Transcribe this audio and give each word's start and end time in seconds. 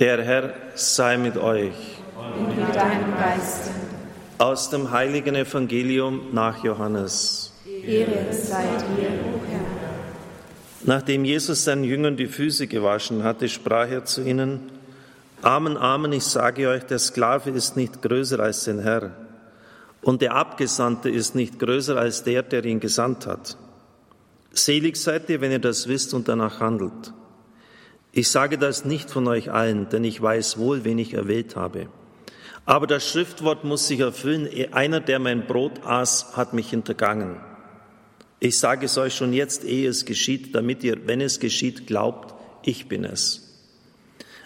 Der 0.00 0.22
Herr 0.22 0.54
sei 0.76 1.18
mit 1.18 1.36
euch. 1.36 1.74
Und 2.16 2.56
mit 2.56 2.74
deinem 2.74 3.14
Geist. 3.18 3.70
Aus 4.38 4.70
dem 4.70 4.90
heiligen 4.90 5.34
Evangelium 5.34 6.32
nach 6.32 6.64
Johannes. 6.64 7.52
Ehre 7.66 8.32
sei 8.32 8.62
dir, 8.96 9.10
o 9.10 9.40
Herr. 9.46 9.60
Nachdem 10.84 11.26
Jesus 11.26 11.64
seinen 11.64 11.84
Jüngern 11.84 12.16
die 12.16 12.28
Füße 12.28 12.66
gewaschen 12.66 13.24
hatte, 13.24 13.46
sprach 13.50 13.90
er 13.90 14.06
zu 14.06 14.22
ihnen, 14.22 14.70
Amen, 15.42 15.76
Amen, 15.76 16.12
ich 16.12 16.24
sage 16.24 16.70
euch, 16.70 16.84
der 16.84 16.98
Sklave 16.98 17.50
ist 17.50 17.76
nicht 17.76 18.00
größer 18.00 18.40
als 18.40 18.64
sein 18.64 18.78
Herr, 18.78 19.10
und 20.00 20.22
der 20.22 20.34
Abgesandte 20.34 21.10
ist 21.10 21.34
nicht 21.34 21.58
größer 21.58 21.98
als 21.98 22.24
der, 22.24 22.42
der 22.42 22.64
ihn 22.64 22.80
gesandt 22.80 23.26
hat. 23.26 23.58
Selig 24.52 24.96
seid 24.96 25.28
ihr, 25.28 25.42
wenn 25.42 25.52
ihr 25.52 25.58
das 25.58 25.88
wisst 25.88 26.14
und 26.14 26.26
danach 26.26 26.58
handelt. 26.60 27.12
Ich 28.12 28.28
sage 28.28 28.58
das 28.58 28.84
nicht 28.84 29.10
von 29.10 29.28
euch 29.28 29.52
allen, 29.52 29.88
denn 29.88 30.02
ich 30.04 30.20
weiß 30.20 30.58
wohl, 30.58 30.84
wen 30.84 30.98
ich 30.98 31.14
erwählt 31.14 31.54
habe. 31.54 31.88
Aber 32.66 32.86
das 32.86 33.08
Schriftwort 33.08 33.64
muss 33.64 33.86
sich 33.86 34.00
erfüllen. 34.00 34.48
Einer, 34.72 35.00
der 35.00 35.18
mein 35.18 35.46
Brot 35.46 35.84
aß, 35.84 36.36
hat 36.36 36.52
mich 36.52 36.70
hintergangen. 36.70 37.36
Ich 38.40 38.58
sage 38.58 38.86
es 38.86 38.96
euch 38.98 39.14
schon 39.14 39.32
jetzt, 39.32 39.64
ehe 39.64 39.88
es 39.88 40.04
geschieht, 40.04 40.54
damit 40.54 40.82
ihr, 40.82 41.06
wenn 41.06 41.20
es 41.20 41.40
geschieht, 41.40 41.86
glaubt, 41.86 42.34
ich 42.64 42.88
bin 42.88 43.04
es. 43.04 43.46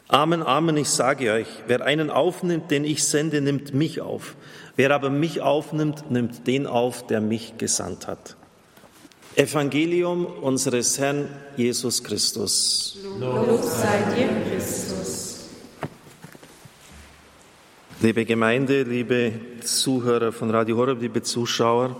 Amen, 0.09 0.43
Amen, 0.43 0.77
ich 0.77 0.91
sage 0.91 1.33
euch, 1.33 1.47
wer 1.67 1.83
einen 1.83 2.11
aufnimmt, 2.11 2.71
den 2.71 2.85
ich 2.85 3.05
sende, 3.05 3.41
nimmt 3.41 3.73
mich 3.73 4.01
auf. 4.01 4.37
Wer 4.77 4.91
aber 4.91 5.09
mich 5.09 5.41
aufnimmt, 5.41 6.11
nimmt 6.11 6.47
den 6.47 6.67
auf, 6.67 7.07
der 7.07 7.21
mich 7.21 7.57
gesandt 7.57 8.07
hat. 8.07 8.37
Evangelium 9.37 10.27
unseres 10.27 10.99
Herrn 10.99 11.29
Jesus 11.57 12.05
Christus. 12.05 12.99
Lob 13.19 13.63
sei 13.65 14.15
dir, 14.15 14.29
Christus. 14.49 15.47
Liebe 18.01 18.25
Gemeinde, 18.25 18.85
liebe 18.85 19.33
Zuhörer 19.61 20.31
von 20.31 20.51
Radio 20.51 20.77
Horeb, 20.77 21.01
liebe 21.01 21.23
Zuschauer, 21.23 21.97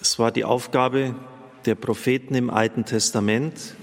es 0.00 0.18
war 0.18 0.32
die 0.32 0.44
Aufgabe 0.44 1.14
der 1.66 1.76
Propheten 1.76 2.34
im 2.34 2.50
Alten 2.50 2.84
Testament, 2.84 3.76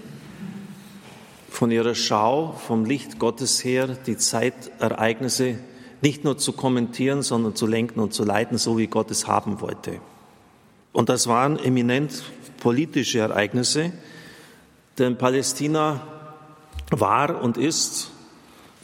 von 1.50 1.72
ihrer 1.72 1.96
Schau 1.96 2.54
vom 2.54 2.84
Licht 2.84 3.18
Gottes 3.18 3.64
her 3.64 3.88
die 3.88 4.18
Zeitereignisse 4.18 5.60
nicht 6.02 6.26
nur 6.26 6.38
zu 6.38 6.52
kommentieren, 6.52 7.22
sondern 7.22 7.56
zu 7.56 7.66
lenken 7.66 8.00
und 8.02 8.14
zu 8.14 8.26
leiten, 8.26 8.58
so 8.58 8.78
wie 8.78 8.88
Gott 8.88 9.10
es 9.12 9.28
haben 9.28 9.62
wollte. 9.62 10.02
Und 10.94 11.10
das 11.10 11.28
waren 11.28 11.58
eminent 11.58 12.24
politische 12.60 13.20
Ereignisse, 13.20 13.92
denn 14.98 15.18
Palästina 15.18 16.02
war 16.92 17.42
und 17.42 17.58
ist 17.58 18.12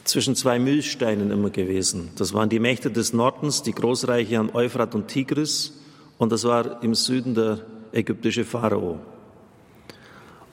zwischen 0.04 0.34
zwei 0.34 0.58
Mühlsteinen 0.58 1.30
immer 1.30 1.50
gewesen. 1.50 2.10
Das 2.16 2.32
waren 2.32 2.48
die 2.48 2.58
Mächte 2.58 2.90
des 2.90 3.12
Nordens, 3.12 3.62
die 3.62 3.72
Großreiche 3.72 4.38
an 4.40 4.50
Euphrat 4.54 4.94
und 4.94 5.08
Tigris, 5.08 5.74
und 6.16 6.32
das 6.32 6.44
war 6.44 6.82
im 6.82 6.94
Süden 6.94 7.34
der 7.34 7.60
ägyptische 7.92 8.44
Pharao. 8.44 8.98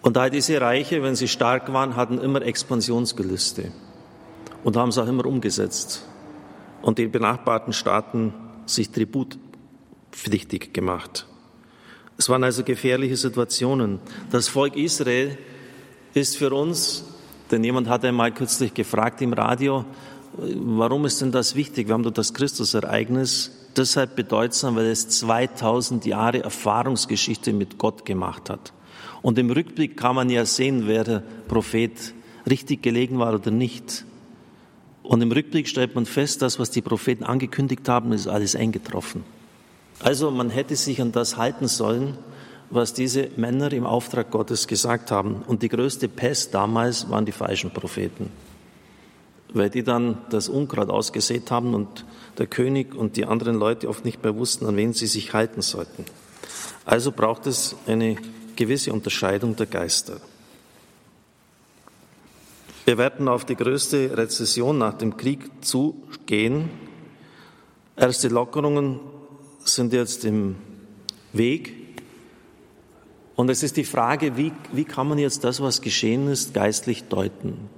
Und 0.01 0.17
all 0.17 0.29
diese 0.29 0.61
Reiche, 0.61 1.01
wenn 1.01 1.15
sie 1.15 1.27
stark 1.27 1.73
waren, 1.73 1.95
hatten 1.95 2.19
immer 2.19 2.43
Expansionsgelüste 2.43 3.71
und 4.63 4.77
haben 4.77 4.89
es 4.89 4.97
auch 4.99 5.07
immer 5.07 5.25
umgesetzt 5.25 6.05
und 6.83 6.99
die 6.99 7.07
benachbarten 7.07 7.73
Staaten 7.73 8.33
sich 8.67 8.91
tributpflichtig 8.91 10.73
gemacht. 10.73 11.25
Es 12.17 12.29
waren 12.29 12.43
also 12.43 12.63
gefährliche 12.63 13.17
Situationen. 13.17 13.99
Das 14.31 14.47
Volk 14.47 14.77
Israel 14.77 15.37
ist 16.13 16.37
für 16.37 16.53
uns, 16.53 17.03
denn 17.51 17.63
jemand 17.63 17.89
hat 17.89 18.05
einmal 18.05 18.31
kürzlich 18.31 18.73
gefragt 18.73 19.21
im 19.21 19.33
Radio, 19.33 19.85
warum 20.37 21.05
ist 21.05 21.21
denn 21.21 21.31
das 21.31 21.55
wichtig? 21.55 21.87
Wir 21.87 21.93
haben 21.93 22.03
doch 22.03 22.13
das 22.13 22.33
Christusereignis 22.33 23.51
deshalb 23.75 24.15
bedeutsam, 24.15 24.75
weil 24.77 24.87
es 24.87 25.09
2000 25.09 26.05
Jahre 26.05 26.43
Erfahrungsgeschichte 26.43 27.51
mit 27.51 27.77
Gott 27.77 28.05
gemacht 28.05 28.49
hat. 28.49 28.73
Und 29.21 29.37
im 29.37 29.49
Rückblick 29.49 29.97
kann 29.97 30.15
man 30.15 30.29
ja 30.29 30.45
sehen, 30.45 30.83
wer 30.87 31.03
der 31.03 31.23
Prophet 31.47 32.13
richtig 32.49 32.81
gelegen 32.81 33.19
war 33.19 33.33
oder 33.33 33.51
nicht. 33.51 34.05
Und 35.03 35.21
im 35.21 35.31
Rückblick 35.31 35.67
stellt 35.67 35.95
man 35.95 36.05
fest, 36.05 36.41
das, 36.41 36.59
was 36.59 36.71
die 36.71 36.81
Propheten 36.81 37.23
angekündigt 37.23 37.87
haben, 37.89 38.11
ist 38.13 38.27
alles 38.27 38.55
eingetroffen. 38.55 39.23
Also 39.99 40.31
man 40.31 40.49
hätte 40.49 40.75
sich 40.75 41.01
an 41.01 41.11
das 41.11 41.37
halten 41.37 41.67
sollen, 41.67 42.17
was 42.69 42.93
diese 42.93 43.29
Männer 43.37 43.71
im 43.71 43.85
Auftrag 43.85 44.31
Gottes 44.31 44.67
gesagt 44.67 45.11
haben. 45.11 45.43
Und 45.47 45.63
die 45.63 45.69
größte 45.69 46.07
Pest 46.07 46.53
damals 46.53 47.09
waren 47.09 47.25
die 47.25 47.31
falschen 47.31 47.71
Propheten, 47.71 48.31
weil 49.53 49.69
die 49.69 49.83
dann 49.83 50.17
das 50.29 50.49
Unkraut 50.49 50.89
ausgesät 50.89 51.51
haben 51.51 51.73
und 51.73 52.05
der 52.37 52.47
König 52.47 52.95
und 52.95 53.17
die 53.17 53.25
anderen 53.25 53.55
Leute 53.55 53.87
oft 53.87 54.03
nicht 54.03 54.23
mehr 54.23 54.35
wussten, 54.35 54.65
an 54.65 54.75
wen 54.75 54.93
sie 54.93 55.07
sich 55.07 55.33
halten 55.33 55.61
sollten. 55.61 56.05
Also 56.85 57.11
braucht 57.11 57.47
es 57.47 57.75
eine 57.87 58.17
gewisse 58.55 58.93
Unterscheidung 58.93 59.55
der 59.55 59.65
Geister. 59.65 60.19
Wir 62.85 62.97
werden 62.99 63.27
auf 63.27 63.45
die 63.45 63.55
größte 63.55 64.15
Rezession 64.15 64.77
nach 64.77 64.93
dem 64.93 65.17
Krieg 65.17 65.49
zugehen. 65.61 66.69
Erste 67.95 68.27
Lockerungen 68.27 68.99
sind 69.73 69.93
jetzt 69.93 70.25
im 70.25 70.55
Weg. 71.33 71.73
Und 73.35 73.49
es 73.49 73.63
ist 73.63 73.77
die 73.77 73.83
Frage, 73.83 74.37
wie, 74.37 74.51
wie 74.71 74.85
kann 74.85 75.07
man 75.07 75.17
jetzt 75.17 75.43
das, 75.43 75.61
was 75.61 75.81
geschehen 75.81 76.27
ist, 76.27 76.53
geistlich 76.53 77.05
deuten? 77.05 77.69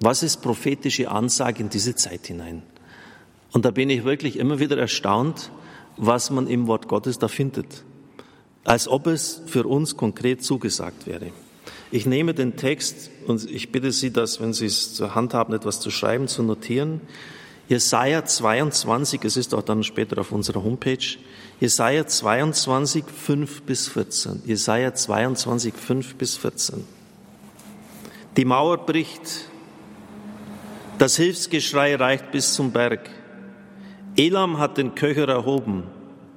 Was 0.00 0.22
ist 0.22 0.42
prophetische 0.42 1.10
Ansage 1.10 1.62
in 1.62 1.68
diese 1.68 1.94
Zeit 1.94 2.26
hinein? 2.26 2.62
Und 3.52 3.64
da 3.64 3.70
bin 3.70 3.90
ich 3.90 4.04
wirklich 4.04 4.38
immer 4.38 4.58
wieder 4.58 4.78
erstaunt, 4.78 5.50
was 5.96 6.30
man 6.30 6.46
im 6.46 6.66
Wort 6.66 6.88
Gottes 6.88 7.18
da 7.18 7.28
findet. 7.28 7.84
Als 8.64 8.88
ob 8.88 9.06
es 9.06 9.42
für 9.46 9.66
uns 9.66 9.96
konkret 9.96 10.42
zugesagt 10.42 11.06
wäre. 11.06 11.32
Ich 11.90 12.06
nehme 12.06 12.34
den 12.34 12.56
Text 12.56 13.10
und 13.26 13.50
ich 13.50 13.72
bitte 13.72 13.90
Sie, 13.90 14.12
dass, 14.12 14.40
wenn 14.40 14.52
Sie 14.52 14.66
es 14.66 14.94
zur 14.94 15.14
Hand 15.14 15.34
haben, 15.34 15.52
etwas 15.52 15.80
zu 15.80 15.90
schreiben, 15.90 16.28
zu 16.28 16.42
notieren. 16.42 17.00
Jesaja 17.70 18.24
22, 18.24 19.22
es 19.22 19.36
ist 19.36 19.54
auch 19.54 19.62
dann 19.62 19.84
später 19.84 20.20
auf 20.20 20.32
unserer 20.32 20.64
Homepage, 20.64 21.18
Jesaja 21.60 22.04
22, 22.04 23.04
5 23.04 23.62
bis 23.62 23.86
14. 23.86 24.42
Jesaja 24.44 24.92
22, 24.92 25.72
5 25.72 26.16
bis 26.16 26.36
14. 26.36 26.84
Die 28.36 28.44
Mauer 28.44 28.78
bricht, 28.78 29.48
das 30.98 31.14
Hilfsgeschrei 31.14 31.94
reicht 31.94 32.32
bis 32.32 32.54
zum 32.54 32.72
Berg. 32.72 33.08
Elam 34.16 34.58
hat 34.58 34.76
den 34.76 34.96
Köcher 34.96 35.28
erhoben, 35.28 35.84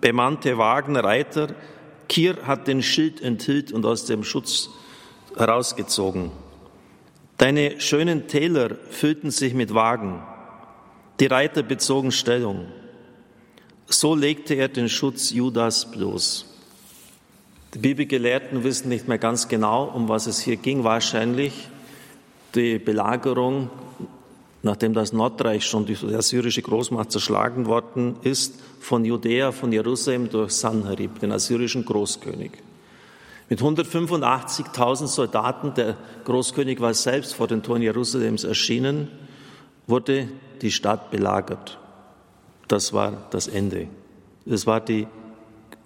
bemannte 0.01 0.59
Wagen, 0.59 0.95
Reiter, 0.97 1.47
Kir 2.09 2.45
hat 2.45 2.67
den 2.67 2.83
Schild 2.83 3.21
enthüllt 3.21 3.71
und 3.71 3.87
aus 3.87 4.05
dem 4.05 4.23
Schutz 4.23 4.69
herausgezogen. 5.35 6.29
Deine 7.37 7.81
schönen 7.81 8.27
Täler 8.27 8.75
füllten 8.91 9.31
sich 9.31 9.55
mit 9.55 9.73
Wagen. 9.73 10.21
Die 11.19 11.27
Reiter 11.27 11.61
bezogen 11.61 12.11
Stellung. 12.11 12.65
So 13.87 14.15
legte 14.15 14.55
er 14.55 14.67
den 14.67 14.89
Schutz 14.89 15.29
Judas 15.29 15.91
bloß. 15.91 16.45
Die 17.75 17.79
Bibelgelehrten 17.79 18.63
wissen 18.63 18.89
nicht 18.89 19.07
mehr 19.07 19.19
ganz 19.19 19.47
genau, 19.47 19.85
um 19.85 20.09
was 20.09 20.25
es 20.25 20.39
hier 20.39 20.57
ging. 20.57 20.83
Wahrscheinlich 20.83 21.69
die 22.55 22.79
Belagerung, 22.79 23.69
nachdem 24.63 24.93
das 24.93 25.13
Nordreich 25.13 25.65
schon 25.65 25.85
durch 25.85 26.01
die 26.01 26.15
assyrische 26.15 26.61
Großmacht 26.61 27.11
zerschlagen 27.11 27.67
worden 27.67 28.15
ist, 28.23 28.55
von 28.79 29.05
Judäa, 29.05 29.51
von 29.51 29.71
Jerusalem 29.71 30.29
durch 30.29 30.53
Sanherib, 30.53 31.19
den 31.19 31.31
assyrischen 31.31 31.85
Großkönig. 31.85 32.51
Mit 33.49 33.59
185.000 33.59 35.07
Soldaten, 35.07 35.73
der 35.75 35.95
Großkönig 36.25 36.79
war 36.79 36.93
selbst 36.93 37.35
vor 37.35 37.47
den 37.47 37.61
Toren 37.61 37.81
Jerusalems 37.81 38.43
erschienen, 38.45 39.09
wurde 39.87 40.29
die 40.61 40.71
Stadt 40.71 41.11
belagert. 41.11 41.79
Das 42.67 42.93
war 42.93 43.27
das 43.31 43.47
Ende. 43.47 43.87
Es 44.45 44.65
war 44.65 44.81
die 44.81 45.07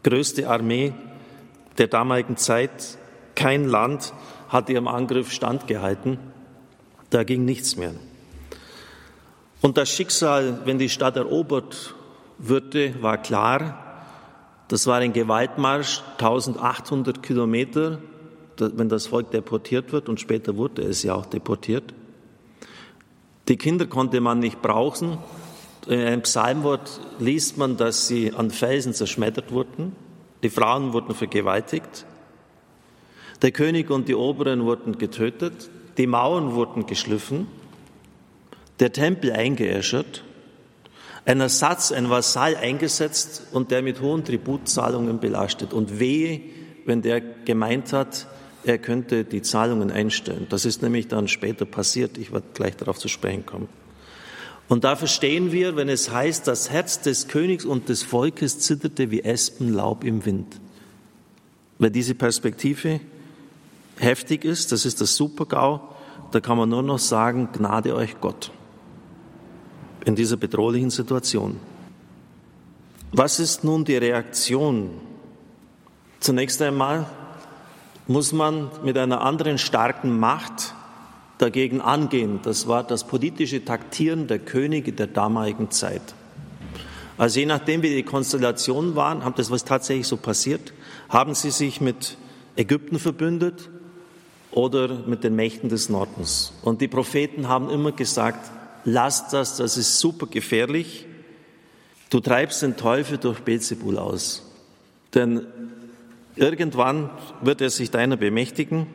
größte 0.03 0.49
Armee 0.49 0.93
der 1.77 1.87
damaligen 1.87 2.37
Zeit. 2.37 2.97
Kein 3.35 3.65
Land 3.65 4.13
hat 4.49 4.69
ihrem 4.69 4.87
Angriff 4.87 5.31
standgehalten. 5.31 6.17
Da 7.09 7.23
ging 7.23 7.45
nichts 7.45 7.75
mehr. 7.75 7.93
Und 9.61 9.77
das 9.77 9.89
Schicksal, 9.89 10.61
wenn 10.65 10.77
die 10.77 10.89
Stadt 10.89 11.15
erobert 11.15 11.95
würde, 12.37 13.01
war 13.01 13.17
klar. 13.17 13.83
Das 14.67 14.85
war 14.85 14.97
ein 14.97 15.13
Gewaltmarsch, 15.13 16.03
1800 16.17 17.23
Kilometer, 17.23 17.99
wenn 18.57 18.89
das 18.89 19.07
Volk 19.07 19.31
deportiert 19.31 19.91
wird, 19.93 20.09
und 20.09 20.19
später 20.19 20.57
wurde 20.57 20.81
es 20.81 21.03
ja 21.03 21.15
auch 21.15 21.25
deportiert. 21.25 21.93
Die 23.47 23.57
Kinder 23.57 23.85
konnte 23.85 24.21
man 24.21 24.39
nicht 24.39 24.61
brauchen. 24.61 25.17
In 25.87 25.99
einem 25.99 26.21
Psalmwort 26.21 26.99
liest 27.19 27.57
man, 27.57 27.77
dass 27.77 28.07
sie 28.07 28.33
an 28.33 28.51
Felsen 28.51 28.93
zerschmettert 28.93 29.51
wurden. 29.51 29.95
Die 30.43 30.49
Frauen 30.49 30.93
wurden 30.93 31.15
vergewaltigt. 31.15 32.05
Der 33.41 33.51
König 33.51 33.89
und 33.89 34.07
die 34.07 34.15
Oberen 34.15 34.65
wurden 34.65 34.97
getötet. 34.97 35.69
die 35.97 36.07
Mauern 36.07 36.53
wurden 36.53 36.85
geschliffen, 36.85 37.47
der 38.79 38.93
Tempel 38.93 39.31
eingeäschert, 39.31 40.23
ein 41.25 41.41
Ersatz, 41.41 41.91
ein 41.91 42.09
Vasall 42.09 42.55
eingesetzt 42.55 43.47
und 43.51 43.71
der 43.71 43.81
mit 43.81 43.99
hohen 43.99 44.23
Tributzahlungen 44.23 45.19
belastet. 45.19 45.73
Und 45.73 45.99
wehe, 45.99 46.39
wenn 46.85 47.01
der 47.01 47.19
gemeint 47.19 47.91
hat, 47.91 48.27
er 48.63 48.77
könnte 48.77 49.23
die 49.23 49.41
Zahlungen 49.41 49.91
einstellen. 49.91 50.47
Das 50.49 50.65
ist 50.65 50.81
nämlich 50.81 51.07
dann 51.07 51.27
später 51.27 51.65
passiert. 51.65 52.17
Ich 52.17 52.31
werde 52.31 52.47
gleich 52.53 52.75
darauf 52.75 52.97
zu 52.97 53.07
sprechen 53.07 53.45
kommen. 53.45 53.69
Und 54.67 54.83
da 54.83 54.95
verstehen 54.95 55.51
wir, 55.51 55.75
wenn 55.75 55.87
es 55.87 56.11
heißt, 56.11 56.47
das 56.47 56.69
Herz 56.69 57.01
des 57.01 57.27
Königs 57.27 57.63
und 57.63 57.87
des 57.87 58.03
Volkes 58.03 58.59
zitterte 58.59 59.11
wie 59.11 59.23
Espenlaub 59.23 60.03
im 60.03 60.25
Wind. 60.25 60.59
Weil 61.79 61.91
diese 61.91 62.15
Perspektive 62.15 62.99
heftig 63.97 64.43
ist, 64.43 64.71
das 64.71 64.85
ist 64.85 64.99
das 64.99 65.15
Supergau, 65.15 65.95
da 66.31 66.41
kann 66.41 66.57
man 66.57 66.67
nur 66.67 66.83
noch 66.83 66.99
sagen, 66.99 67.49
Gnade 67.53 67.95
euch 67.95 68.19
Gott 68.19 68.51
in 70.03 70.15
dieser 70.15 70.37
bedrohlichen 70.37 70.89
Situation. 70.89 71.59
Was 73.11 73.39
ist 73.39 73.63
nun 73.63 73.85
die 73.85 73.95
Reaktion? 73.95 74.89
Zunächst 76.19 76.61
einmal 76.61 77.05
muss 78.07 78.31
man 78.31 78.69
mit 78.83 78.97
einer 78.97 79.21
anderen 79.21 79.57
starken 79.57 80.17
Macht 80.17 80.73
dagegen 81.37 81.81
angehen. 81.81 82.39
Das 82.43 82.67
war 82.67 82.83
das 82.83 83.05
politische 83.05 83.63
Taktieren 83.63 84.27
der 84.27 84.39
Könige 84.39 84.93
der 84.93 85.07
damaligen 85.07 85.71
Zeit. 85.71 86.01
Also 87.17 87.39
je 87.39 87.45
nachdem, 87.45 87.81
wie 87.81 87.95
die 87.95 88.03
Konstellationen 88.03 88.95
waren, 88.95 89.25
haben 89.25 89.35
das 89.35 89.51
was 89.51 89.65
tatsächlich 89.65 90.07
so 90.07 90.17
passiert, 90.17 90.73
haben 91.09 91.33
sie 91.33 91.51
sich 91.51 91.81
mit 91.81 92.17
Ägypten 92.55 92.99
verbündet 92.99 93.69
oder 94.51 94.87
mit 94.87 95.23
den 95.23 95.35
Mächten 95.35 95.69
des 95.69 95.89
Nordens. 95.89 96.53
Und 96.61 96.81
die 96.81 96.87
Propheten 96.87 97.47
haben 97.47 97.69
immer 97.69 97.91
gesagt, 97.91 98.51
lasst 98.85 99.33
das, 99.33 99.57
das 99.57 99.77
ist 99.77 99.99
super 99.99 100.27
gefährlich. 100.27 101.05
Du 102.09 102.19
treibst 102.19 102.61
den 102.61 102.77
Teufel 102.77 103.17
durch 103.17 103.39
Beelzebul 103.41 103.97
aus. 103.97 104.43
Denn 105.13 105.45
irgendwann 106.37 107.09
wird 107.41 107.61
er 107.61 107.69
sich 107.69 107.91
deiner 107.91 108.17
bemächtigen 108.17 108.87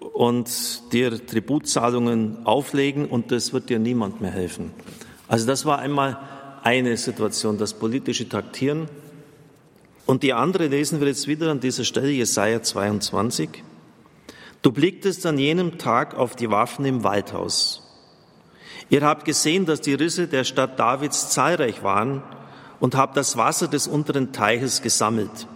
und 0.00 0.92
dir 0.92 1.26
Tributzahlungen 1.26 2.46
auflegen 2.46 3.06
und 3.06 3.32
das 3.32 3.52
wird 3.52 3.68
dir 3.68 3.78
niemand 3.78 4.20
mehr 4.20 4.30
helfen. 4.30 4.72
Also 5.28 5.46
das 5.46 5.64
war 5.64 5.78
einmal 5.78 6.18
eine 6.62 6.96
Situation, 6.96 7.58
das 7.58 7.74
politische 7.74 8.28
Taktieren. 8.28 8.88
Und 10.06 10.22
die 10.22 10.32
andere 10.32 10.68
lesen 10.68 11.00
wir 11.00 11.08
jetzt 11.08 11.26
wieder 11.26 11.50
an 11.50 11.60
dieser 11.60 11.84
Stelle, 11.84 12.10
Jesaja 12.10 12.62
22. 12.62 13.48
Du 14.62 14.72
blicktest 14.72 15.26
an 15.26 15.38
jenem 15.38 15.78
Tag 15.78 16.14
auf 16.14 16.36
die 16.36 16.50
Waffen 16.50 16.84
im 16.84 17.04
Waldhaus 17.04 17.86
Ihr 18.88 19.02
habt 19.02 19.24
gesehen, 19.24 19.66
dass 19.66 19.80
die 19.80 19.94
Risse 19.94 20.28
der 20.28 20.44
Stadt 20.44 20.78
Davids 20.78 21.30
zahlreich 21.30 21.82
waren 21.82 22.22
und 22.78 22.94
habt 22.94 23.16
das 23.16 23.36
Wasser 23.36 23.66
des 23.66 23.88
unteren 23.88 24.32
Teiches 24.32 24.80
gesammelt. 24.80 25.48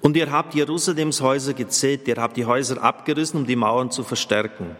Und 0.00 0.16
ihr 0.16 0.30
habt 0.30 0.54
Jerusalems 0.54 1.20
Häuser 1.20 1.54
gezählt, 1.54 2.06
ihr 2.06 2.16
habt 2.16 2.36
die 2.36 2.46
Häuser 2.46 2.82
abgerissen, 2.82 3.40
um 3.40 3.46
die 3.46 3.56
Mauern 3.56 3.90
zu 3.90 4.04
verstärken. 4.04 4.76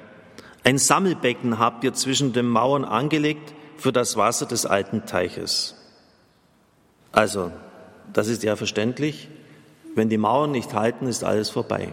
Ein 0.62 0.78
Sammelbecken 0.78 1.58
habt 1.58 1.84
ihr 1.84 1.94
zwischen 1.94 2.32
den 2.32 2.48
Mauern 2.48 2.84
angelegt 2.84 3.54
für 3.76 3.92
das 3.92 4.16
Wasser 4.16 4.46
des 4.46 4.66
alten 4.66 5.06
Teiches. 5.06 5.74
Also, 7.12 7.52
das 8.12 8.28
ist 8.28 8.42
ja 8.42 8.56
verständlich. 8.56 9.28
Wenn 9.94 10.08
die 10.08 10.18
Mauern 10.18 10.50
nicht 10.50 10.74
halten, 10.74 11.06
ist 11.06 11.24
alles 11.24 11.50
vorbei. 11.50 11.92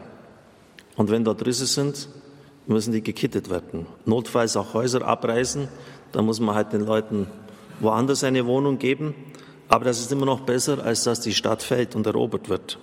Und 0.95 1.09
wenn 1.09 1.23
dort 1.23 1.45
Risse 1.45 1.65
sind, 1.65 2.09
müssen 2.67 2.93
die 2.93 3.01
gekittet 3.01 3.49
werden. 3.49 3.85
Notfalls 4.05 4.57
auch 4.57 4.73
Häuser 4.73 5.05
abreißen, 5.05 5.67
da 6.11 6.21
muss 6.21 6.39
man 6.39 6.55
halt 6.55 6.73
den 6.73 6.85
Leuten 6.85 7.27
woanders 7.79 8.23
eine 8.23 8.45
Wohnung 8.45 8.77
geben. 8.77 9.15
Aber 9.67 9.85
das 9.85 9.99
ist 9.99 10.11
immer 10.11 10.25
noch 10.25 10.41
besser, 10.41 10.83
als 10.83 11.03
dass 11.03 11.19
die 11.21 11.33
Stadt 11.33 11.63
fällt 11.63 11.95
und 11.95 12.05
erobert 12.05 12.49
wird. 12.49 12.77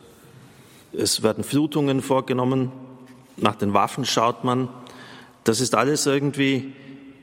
Es 0.92 1.22
werden 1.22 1.44
Flutungen 1.44 2.02
vorgenommen, 2.02 2.72
nach 3.36 3.54
den 3.56 3.72
Waffen 3.72 4.04
schaut 4.04 4.44
man. 4.44 4.68
Das 5.44 5.60
ist 5.60 5.74
alles 5.74 6.06
irgendwie 6.06 6.74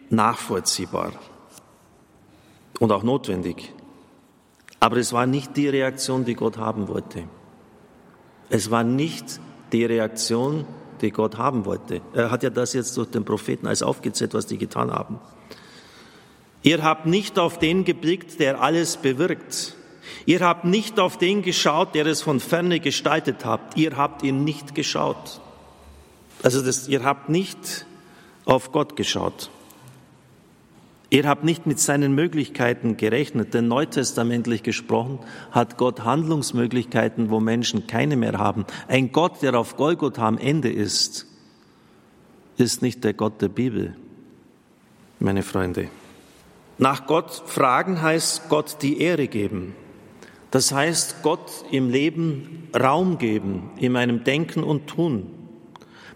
nachvollziehbar 0.09 1.11
und 2.79 2.91
auch 2.91 3.03
notwendig. 3.03 3.73
Aber 4.79 4.97
es 4.97 5.11
war 5.13 5.25
nicht 5.25 5.57
die 5.57 5.67
Reaktion, 5.67 6.25
die 6.25 6.35
Gott 6.35 6.57
haben 6.57 6.87
wollte. 6.87 7.23
Es 8.49 8.71
war 8.71 8.83
nicht 8.83 9.39
die 9.71 9.85
Reaktion, 9.85 10.65
die 11.01 11.11
Gott 11.11 11.37
haben 11.37 11.65
wollte. 11.65 12.01
Er 12.13 12.31
hat 12.31 12.43
ja 12.43 12.49
das 12.49 12.73
jetzt 12.73 12.95
durch 12.97 13.09
den 13.09 13.25
Propheten 13.25 13.67
als 13.67 13.83
aufgezählt, 13.83 14.33
was 14.33 14.45
die 14.45 14.57
getan 14.57 14.91
haben. 14.91 15.19
Ihr 16.63 16.83
habt 16.83 17.05
nicht 17.05 17.39
auf 17.39 17.59
den 17.59 17.85
geblickt, 17.85 18.39
der 18.39 18.61
alles 18.61 18.97
bewirkt. 18.97 19.76
Ihr 20.25 20.41
habt 20.41 20.65
nicht 20.65 20.99
auf 20.99 21.17
den 21.17 21.41
geschaut, 21.41 21.95
der 21.95 22.05
es 22.05 22.21
von 22.21 22.39
ferne 22.39 22.79
gestaltet 22.79 23.45
habt. 23.45 23.77
Ihr 23.77 23.97
habt 23.97 24.23
ihn 24.23 24.43
nicht 24.43 24.75
geschaut. 24.75 25.41
Also 26.43 26.61
das, 26.61 26.87
ihr 26.87 27.03
habt 27.03 27.29
nicht 27.29 27.85
auf 28.45 28.71
Gott 28.71 28.95
geschaut. 28.95 29.49
Ihr 31.09 31.25
habt 31.27 31.45
nicht 31.45 31.65
mit 31.65 31.79
seinen 31.79 32.15
Möglichkeiten 32.15 32.97
gerechnet, 32.97 33.53
denn 33.53 33.69
neutestamentlich 33.69 34.61
gesprochen 34.61 35.19
hat 35.51 35.77
Gott 35.77 36.03
Handlungsmöglichkeiten, 36.03 37.29
wo 37.29 37.39
Menschen 37.39 37.87
keine 37.87 38.17
mehr 38.17 38.37
haben. 38.37 38.65
Ein 38.89 39.13
Gott, 39.13 39.41
der 39.41 39.55
auf 39.55 39.77
Golgotha 39.77 40.27
am 40.27 40.37
Ende 40.37 40.69
ist, 40.69 41.25
ist 42.57 42.81
nicht 42.81 43.05
der 43.05 43.13
Gott 43.13 43.41
der 43.41 43.47
Bibel, 43.47 43.95
meine 45.19 45.43
Freunde. 45.43 45.87
Nach 46.77 47.07
Gott 47.07 47.43
fragen 47.45 48.01
heißt 48.01 48.49
Gott 48.49 48.77
die 48.81 48.99
Ehre 48.99 49.27
geben. 49.27 49.75
Das 50.51 50.71
heißt 50.71 51.23
Gott 51.23 51.51
im 51.71 51.89
Leben 51.89 52.69
Raum 52.77 53.17
geben, 53.17 53.71
in 53.77 53.91
meinem 53.91 54.23
Denken 54.23 54.63
und 54.63 54.87
Tun. 54.87 55.27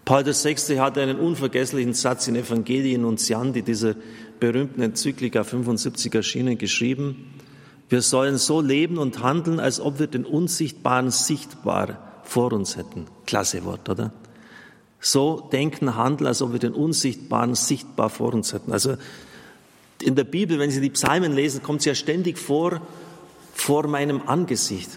Paul 0.04 0.24
VI. 0.26 0.78
hat 0.78 0.98
einen 0.98 1.18
unvergesslichen 1.18 1.94
Satz 1.94 2.26
in 2.26 2.36
Evangelien 2.36 3.04
und 3.04 3.20
Siandi, 3.20 3.62
dieser 3.62 3.94
berühmten 4.40 4.82
Enzyklika 4.82 5.44
75 5.44 6.12
erschienen, 6.14 6.58
geschrieben, 6.58 7.32
wir 7.88 8.00
sollen 8.00 8.38
so 8.38 8.62
leben 8.62 8.96
und 8.96 9.22
handeln, 9.22 9.60
als 9.60 9.78
ob 9.78 9.98
wir 9.98 10.06
den 10.06 10.24
Unsichtbaren 10.24 11.10
sichtbar 11.10 12.22
vor 12.24 12.52
uns 12.52 12.78
hätten. 12.78 13.06
Klasse 13.26 13.64
Wort, 13.64 13.88
oder? 13.88 14.12
So 14.98 15.48
denken, 15.52 15.94
handeln, 15.94 16.26
als 16.26 16.40
ob 16.40 16.52
wir 16.52 16.58
den 16.58 16.72
Unsichtbaren 16.72 17.54
sichtbar 17.54 18.08
vor 18.08 18.32
uns 18.32 18.54
hätten. 18.54 18.72
Also 18.72 18.96
in 20.00 20.14
der 20.14 20.24
Bibel, 20.24 20.58
wenn 20.58 20.70
Sie 20.70 20.80
die 20.80 20.90
Psalmen 20.90 21.34
lesen, 21.34 21.62
kommt 21.62 21.80
es 21.80 21.84
ja 21.84 21.94
ständig 21.94 22.38
vor, 22.38 22.80
vor 23.62 23.86
meinem 23.86 24.22
Angesicht. 24.26 24.90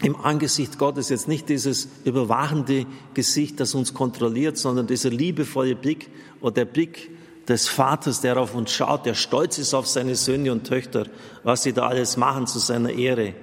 Im 0.00 0.14
Angesicht 0.14 0.78
Gottes 0.78 1.08
jetzt 1.08 1.26
nicht 1.26 1.48
dieses 1.48 1.88
überwachende 2.04 2.86
Gesicht, 3.14 3.58
das 3.58 3.74
uns 3.74 3.94
kontrolliert, 3.94 4.56
sondern 4.56 4.86
dieser 4.86 5.10
liebevolle 5.10 5.74
Blick 5.74 6.08
oder 6.40 6.54
der 6.54 6.64
Blick 6.66 7.10
des 7.48 7.66
Vaters, 7.66 8.20
der 8.20 8.36
auf 8.36 8.54
uns 8.54 8.70
schaut, 8.70 9.06
der 9.06 9.14
stolz 9.14 9.58
ist 9.58 9.74
auf 9.74 9.88
seine 9.88 10.14
Söhne 10.14 10.52
und 10.52 10.64
Töchter, 10.64 11.06
was 11.42 11.64
sie 11.64 11.72
da 11.72 11.88
alles 11.88 12.16
machen 12.16 12.46
zu 12.46 12.60
seiner 12.60 12.90
Ehre, 12.90 13.34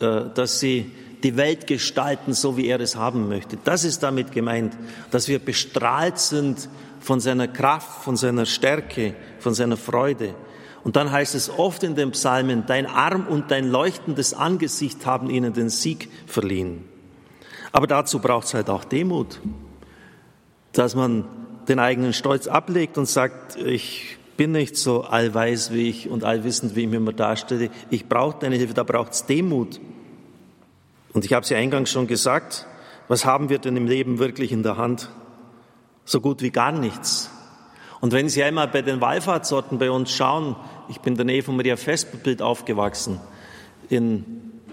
äh, 0.00 0.24
dass 0.34 0.58
sie 0.58 0.90
die 1.22 1.36
Welt 1.36 1.68
gestalten, 1.68 2.32
so 2.32 2.56
wie 2.56 2.66
er 2.66 2.80
es 2.80 2.96
haben 2.96 3.28
möchte. 3.28 3.56
Das 3.62 3.84
ist 3.84 4.02
damit 4.02 4.32
gemeint, 4.32 4.76
dass 5.12 5.28
wir 5.28 5.38
bestrahlt 5.38 6.18
sind 6.18 6.68
von 6.98 7.20
seiner 7.20 7.46
Kraft, 7.46 8.02
von 8.02 8.16
seiner 8.16 8.46
Stärke, 8.46 9.14
von 9.38 9.54
seiner 9.54 9.76
Freude. 9.76 10.34
Und 10.84 10.96
dann 10.96 11.10
heißt 11.10 11.34
es 11.34 11.50
oft 11.50 11.82
in 11.82 11.94
den 11.94 12.12
Psalmen, 12.12 12.64
dein 12.66 12.86
Arm 12.86 13.26
und 13.26 13.50
dein 13.50 13.68
leuchtendes 13.68 14.34
Angesicht 14.34 15.06
haben 15.06 15.28
ihnen 15.28 15.52
den 15.52 15.68
Sieg 15.68 16.08
verliehen. 16.26 16.84
Aber 17.72 17.86
dazu 17.86 18.20
braucht 18.20 18.46
es 18.46 18.54
halt 18.54 18.70
auch 18.70 18.84
Demut, 18.84 19.40
dass 20.72 20.94
man 20.94 21.24
den 21.68 21.78
eigenen 21.78 22.12
Stolz 22.12 22.46
ablegt 22.46 22.96
und 22.96 23.06
sagt, 23.06 23.56
ich 23.56 24.16
bin 24.36 24.52
nicht 24.52 24.76
so 24.76 25.02
allweis 25.02 25.72
wie 25.72 25.90
ich 25.90 26.08
und 26.08 26.24
allwissend, 26.24 26.76
wie 26.76 26.82
ich 26.82 26.88
mir 26.88 26.96
immer 26.96 27.12
darstelle. 27.12 27.70
Ich 27.90 28.08
brauche 28.08 28.38
deine 28.40 28.56
Hilfe, 28.56 28.72
da 28.72 28.84
braucht 28.84 29.12
es 29.12 29.26
Demut. 29.26 29.80
Und 31.12 31.24
ich 31.24 31.32
habe 31.32 31.42
es 31.42 31.50
ja 31.50 31.58
eingangs 31.58 31.90
schon 31.90 32.06
gesagt, 32.06 32.66
was 33.08 33.24
haben 33.24 33.48
wir 33.48 33.58
denn 33.58 33.76
im 33.76 33.86
Leben 33.86 34.18
wirklich 34.18 34.52
in 34.52 34.62
der 34.62 34.76
Hand? 34.76 35.10
So 36.04 36.20
gut 36.20 36.40
wie 36.40 36.50
gar 36.50 36.72
nichts. 36.72 37.30
Und 38.00 38.12
wenn 38.12 38.28
Sie 38.28 38.42
einmal 38.42 38.68
bei 38.68 38.82
den 38.82 39.00
Wallfahrtsorten 39.00 39.78
bei 39.78 39.90
uns 39.90 40.12
schauen, 40.12 40.56
ich 40.88 41.00
bin 41.00 41.14
in 41.14 41.16
der 41.16 41.26
Nähe 41.26 41.42
von 41.42 41.56
Maria 41.56 41.76
Vesperbild 41.76 42.42
aufgewachsen, 42.42 43.20
in 43.88 44.24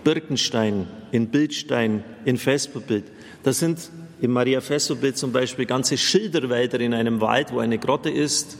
Birkenstein, 0.04 0.88
in 1.12 1.30
Bildstein, 1.30 2.04
in 2.26 2.38
Vesperbild, 2.38 3.06
da 3.44 3.54
sind 3.54 3.90
in 4.22 4.32
Maria 4.32 4.62
Fesselbild 4.62 5.18
zum 5.18 5.32
Beispiel 5.32 5.66
ganze 5.66 5.98
Schilderwälder 5.98 6.80
in 6.80 6.94
einem 6.94 7.22
Wald, 7.22 7.54
wo 7.54 7.60
eine 7.60 7.78
Grotte 7.78 8.10
ist. 8.10 8.58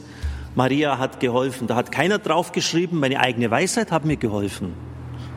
Maria 0.54 0.98
hat 0.98 1.20
geholfen. 1.20 1.66
Da 1.66 1.76
hat 1.76 1.92
keiner 1.92 2.18
draufgeschrieben, 2.18 2.98
meine 2.98 3.20
eigene 3.20 3.50
Weisheit 3.50 3.90
hat 3.90 4.04
mir 4.04 4.16
geholfen. 4.16 4.74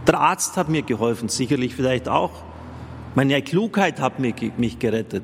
Der 0.08 0.20
Arzt 0.20 0.58
hat 0.58 0.70
mir 0.70 0.82
geholfen, 0.82 1.30
sicherlich 1.30 1.76
vielleicht 1.76 2.08
auch. 2.08 2.32
Meine 3.16 3.42
Klugheit 3.42 4.00
hat 4.00 4.20
mich 4.20 4.80
gerettet. 4.80 5.24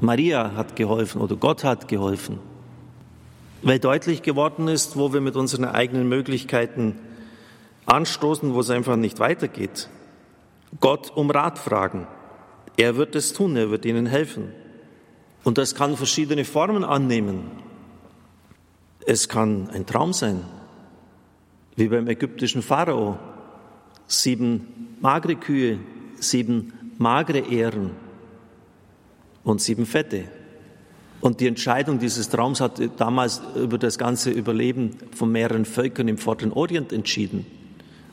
Maria 0.00 0.52
hat 0.54 0.76
geholfen 0.76 1.20
oder 1.20 1.36
Gott 1.36 1.64
hat 1.64 1.88
geholfen. 1.88 2.38
Weil 3.62 3.78
deutlich 3.78 4.22
geworden 4.22 4.68
ist, 4.68 4.96
wo 4.96 5.12
wir 5.12 5.20
mit 5.20 5.36
unseren 5.36 5.64
eigenen 5.64 6.08
Möglichkeiten 6.08 6.98
anstoßen, 7.86 8.54
wo 8.54 8.60
es 8.60 8.70
einfach 8.70 8.96
nicht 8.96 9.18
weitergeht. 9.18 9.88
Gott 10.80 11.10
um 11.16 11.30
Rat 11.30 11.58
fragen. 11.58 12.06
Er 12.76 12.96
wird 12.96 13.16
es 13.16 13.32
tun, 13.32 13.56
er 13.56 13.70
wird 13.70 13.84
ihnen 13.84 14.06
helfen. 14.06 14.52
Und 15.42 15.58
das 15.58 15.74
kann 15.74 15.96
verschiedene 15.96 16.44
Formen 16.44 16.84
annehmen. 16.84 17.50
Es 19.06 19.28
kann 19.28 19.70
ein 19.70 19.86
Traum 19.86 20.12
sein, 20.12 20.44
wie 21.76 21.88
beim 21.88 22.06
ägyptischen 22.08 22.62
Pharao. 22.62 23.18
Sieben 24.06 24.96
magere 25.00 25.36
Kühe, 25.36 25.78
sieben 26.20 26.92
magere 26.98 27.40
Ähren 27.40 27.92
und 29.44 29.60
sieben 29.60 29.86
fette. 29.86 30.24
Und 31.20 31.40
die 31.40 31.48
Entscheidung 31.48 31.98
dieses 31.98 32.28
Traums 32.28 32.60
hat 32.60 32.80
damals 32.96 33.42
über 33.56 33.78
das 33.78 33.98
ganze 33.98 34.30
Überleben 34.30 34.96
von 35.14 35.32
mehreren 35.32 35.64
Völkern 35.64 36.06
im 36.08 36.18
Vorderen 36.18 36.52
Orient 36.52 36.92
entschieden, 36.92 37.44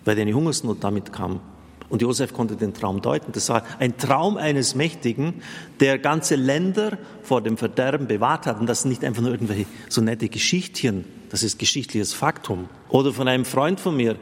weil 0.05 0.19
eine 0.19 0.33
Hungersnot 0.33 0.83
damit 0.83 1.13
kam. 1.13 1.39
Und 1.87 2.01
Josef 2.01 2.33
konnte 2.33 2.55
den 2.55 2.73
Traum 2.73 3.01
deuten. 3.01 3.31
Das 3.31 3.49
war 3.49 3.63
ein 3.77 3.97
Traum 3.97 4.37
eines 4.37 4.73
Mächtigen, 4.73 5.35
der 5.79 5.99
ganze 5.99 6.35
Länder 6.35 6.97
vor 7.21 7.41
dem 7.41 7.57
Verderben 7.57 8.07
bewahrt 8.07 8.47
hat. 8.47 8.59
Und 8.59 8.67
das 8.67 8.81
sind 8.81 8.89
nicht 8.89 9.03
einfach 9.03 9.21
nur 9.21 9.31
irgendwelche 9.31 9.67
so 9.87 10.01
nette 10.01 10.27
Geschichtchen. 10.27 11.05
Das 11.29 11.43
ist 11.43 11.59
geschichtliches 11.59 12.13
Faktum. 12.13 12.69
Oder 12.89 13.13
von 13.13 13.27
einem 13.27 13.45
Freund 13.45 13.79
von 13.79 13.95
mir, 13.95 14.15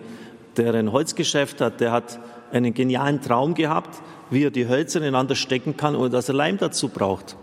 der 0.58 0.74
ein 0.74 0.92
Holzgeschäft 0.92 1.62
hat, 1.62 1.80
der 1.80 1.94
hat 1.94 2.20
einen 2.52 2.74
genialen 2.74 3.22
Traum 3.22 3.54
gehabt, 3.54 4.02
wie 4.30 4.44
er 4.44 4.52
die 4.52 4.68
Hölzer 4.68 5.00
ineinander 5.00 5.36
stecken 5.36 5.78
kann, 5.78 5.96
ohne 5.96 6.10
dass 6.10 6.28
er 6.28 6.36
Leim 6.36 6.58
dazu 6.58 6.90
braucht. 6.90 7.38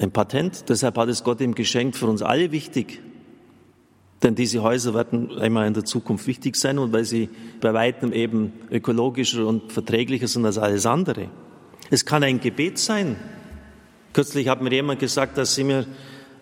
Ein 0.00 0.12
Patent, 0.12 0.70
deshalb 0.70 0.96
hat 0.96 1.10
es 1.10 1.24
Gott 1.24 1.42
ihm 1.42 1.54
geschenkt, 1.54 1.94
für 1.94 2.06
uns 2.06 2.22
alle 2.22 2.52
wichtig. 2.52 3.02
Denn 4.22 4.34
diese 4.34 4.62
Häuser 4.62 4.94
werden 4.94 5.38
einmal 5.38 5.66
in 5.66 5.74
der 5.74 5.84
Zukunft 5.84 6.26
wichtig 6.26 6.56
sein 6.56 6.78
und 6.78 6.94
weil 6.94 7.04
sie 7.04 7.28
bei 7.60 7.74
weitem 7.74 8.14
eben 8.14 8.52
ökologischer 8.70 9.46
und 9.46 9.70
verträglicher 9.70 10.26
sind 10.26 10.46
als 10.46 10.56
alles 10.56 10.86
andere. 10.86 11.28
Es 11.90 12.06
kann 12.06 12.22
ein 12.22 12.40
Gebet 12.40 12.78
sein. 12.78 13.16
Kürzlich 14.14 14.48
hat 14.48 14.62
mir 14.62 14.72
jemand 14.72 15.00
gesagt, 15.00 15.36
dass 15.36 15.54
sie 15.54 15.64
mir 15.64 15.84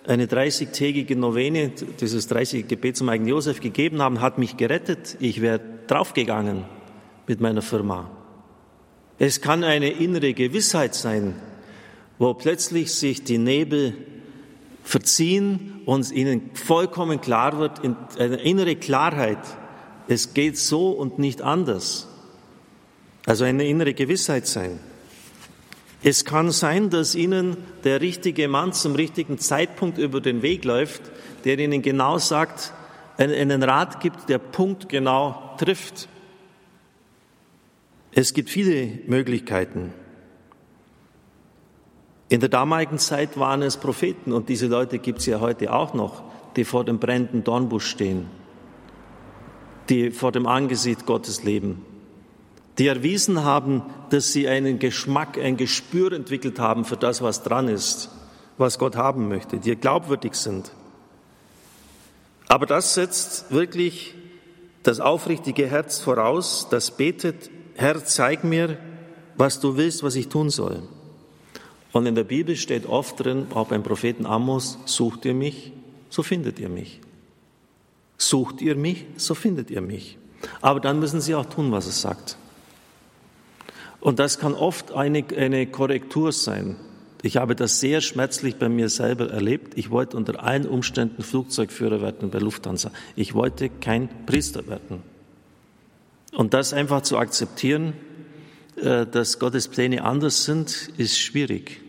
eine 0.06 0.26
30-tägige 0.26 1.16
Novene, 1.16 1.72
dieses 2.00 2.28
30 2.28 2.68
Gebet 2.68 2.96
zum 2.96 3.08
eigenen 3.08 3.30
Josef 3.30 3.60
gegeben 3.60 4.00
haben, 4.00 4.20
hat 4.20 4.38
mich 4.38 4.56
gerettet. 4.56 5.16
Ich 5.18 5.40
wäre 5.40 5.60
draufgegangen 5.88 6.64
mit 7.26 7.40
meiner 7.40 7.62
Firma. 7.62 8.08
Es 9.18 9.40
kann 9.40 9.64
eine 9.64 9.90
innere 9.90 10.32
Gewissheit 10.32 10.94
sein, 10.94 11.34
wo 12.18 12.34
plötzlich 12.34 12.92
sich 12.92 13.24
die 13.24 13.38
Nebel 13.38 13.94
verziehen 14.82 15.82
und 15.86 16.10
ihnen 16.10 16.50
vollkommen 16.54 17.20
klar 17.20 17.58
wird, 17.58 17.80
eine 18.18 18.36
innere 18.36 18.76
Klarheit, 18.76 19.38
es 20.08 20.34
geht 20.34 20.56
so 20.56 20.90
und 20.90 21.18
nicht 21.18 21.42
anders. 21.42 22.08
Also 23.26 23.44
eine 23.44 23.68
innere 23.68 23.92
Gewissheit 23.92 24.46
sein. 24.46 24.80
Es 26.02 26.24
kann 26.24 26.50
sein, 26.50 26.90
dass 26.90 27.14
Ihnen 27.14 27.56
der 27.84 28.00
richtige 28.00 28.48
Mann 28.48 28.72
zum 28.72 28.94
richtigen 28.94 29.38
Zeitpunkt 29.38 29.98
über 29.98 30.20
den 30.20 30.42
Weg 30.42 30.64
läuft, 30.64 31.02
der 31.44 31.58
Ihnen 31.58 31.82
genau 31.82 32.18
sagt, 32.18 32.72
einen 33.18 33.62
Rat 33.62 34.00
gibt, 34.00 34.28
der 34.28 34.38
punktgenau 34.38 35.56
trifft. 35.58 36.08
Es 38.12 38.32
gibt 38.32 38.48
viele 38.48 39.00
Möglichkeiten. 39.06 39.92
In 42.28 42.40
der 42.40 42.48
damaligen 42.48 42.98
Zeit 42.98 43.38
waren 43.38 43.62
es 43.62 43.78
Propheten 43.78 44.32
und 44.32 44.48
diese 44.48 44.66
Leute 44.66 44.98
gibt 44.98 45.20
es 45.20 45.26
ja 45.26 45.40
heute 45.40 45.72
auch 45.72 45.94
noch, 45.94 46.22
die 46.56 46.64
vor 46.64 46.84
dem 46.84 46.98
brennenden 46.98 47.42
Dornbusch 47.42 47.86
stehen, 47.86 48.26
die 49.88 50.10
vor 50.10 50.30
dem 50.32 50.46
Angesicht 50.46 51.06
Gottes 51.06 51.42
leben, 51.42 51.84
die 52.76 52.86
erwiesen 52.86 53.44
haben, 53.44 53.82
dass 54.10 54.32
sie 54.32 54.46
einen 54.46 54.78
Geschmack, 54.78 55.38
ein 55.38 55.56
Gespür 55.56 56.12
entwickelt 56.12 56.58
haben 56.58 56.84
für 56.84 56.96
das, 56.96 57.22
was 57.22 57.42
dran 57.42 57.68
ist, 57.68 58.10
was 58.58 58.78
Gott 58.78 58.96
haben 58.96 59.28
möchte, 59.28 59.58
die 59.58 59.74
glaubwürdig 59.74 60.34
sind. 60.34 60.72
Aber 62.46 62.66
das 62.66 62.94
setzt 62.94 63.50
wirklich 63.50 64.14
das 64.82 65.00
aufrichtige 65.00 65.66
Herz 65.66 66.00
voraus, 66.00 66.68
das 66.70 66.90
betet, 66.90 67.50
Herr, 67.74 68.04
zeig 68.04 68.44
mir, 68.44 68.76
was 69.36 69.60
du 69.60 69.76
willst, 69.76 70.02
was 70.02 70.14
ich 70.14 70.28
tun 70.28 70.50
soll. 70.50 70.82
Und 71.92 72.06
in 72.06 72.14
der 72.14 72.24
Bibel 72.24 72.56
steht 72.56 72.86
oft 72.86 73.22
drin, 73.24 73.46
auch 73.54 73.68
beim 73.68 73.82
Propheten 73.82 74.26
Amos, 74.26 74.78
sucht 74.84 75.24
ihr 75.24 75.34
mich, 75.34 75.72
so 76.10 76.22
findet 76.22 76.58
ihr 76.58 76.68
mich. 76.68 77.00
Sucht 78.18 78.60
ihr 78.60 78.76
mich, 78.76 79.06
so 79.16 79.34
findet 79.34 79.70
ihr 79.70 79.80
mich. 79.80 80.18
Aber 80.60 80.80
dann 80.80 80.98
müssen 81.00 81.20
sie 81.20 81.34
auch 81.34 81.46
tun, 81.46 81.72
was 81.72 81.86
es 81.86 82.00
sagt. 82.00 82.36
Und 84.00 84.18
das 84.18 84.38
kann 84.38 84.54
oft 84.54 84.92
eine, 84.92 85.24
eine 85.36 85.66
Korrektur 85.66 86.32
sein. 86.32 86.76
Ich 87.22 87.36
habe 87.36 87.56
das 87.56 87.80
sehr 87.80 88.00
schmerzlich 88.00 88.56
bei 88.56 88.68
mir 88.68 88.88
selber 88.88 89.30
erlebt. 89.30 89.76
Ich 89.76 89.90
wollte 89.90 90.16
unter 90.16 90.42
allen 90.42 90.66
Umständen 90.66 91.22
Flugzeugführer 91.22 92.00
werden 92.00 92.30
bei 92.30 92.38
Lufthansa. 92.38 92.92
Ich 93.16 93.34
wollte 93.34 93.68
kein 93.68 94.08
Priester 94.24 94.68
werden. 94.68 95.02
Und 96.32 96.54
das 96.54 96.72
einfach 96.72 97.02
zu 97.02 97.18
akzeptieren, 97.18 97.94
dass 98.82 99.38
Gottes 99.38 99.68
Pläne 99.68 100.04
anders 100.04 100.44
sind, 100.44 100.90
ist 100.96 101.18
schwierig. 101.18 101.80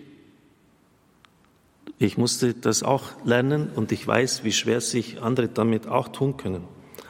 Ich 1.97 2.17
musste 2.17 2.53
das 2.53 2.81
auch 2.81 3.03
lernen 3.25 3.69
und 3.75 3.91
ich 3.91 4.07
weiß, 4.07 4.43
wie 4.43 4.53
schwer 4.53 4.79
sich 4.79 5.21
andere 5.21 5.49
damit 5.49 5.87
auch 5.87 6.07
tun 6.07 6.37
können. 6.37 6.63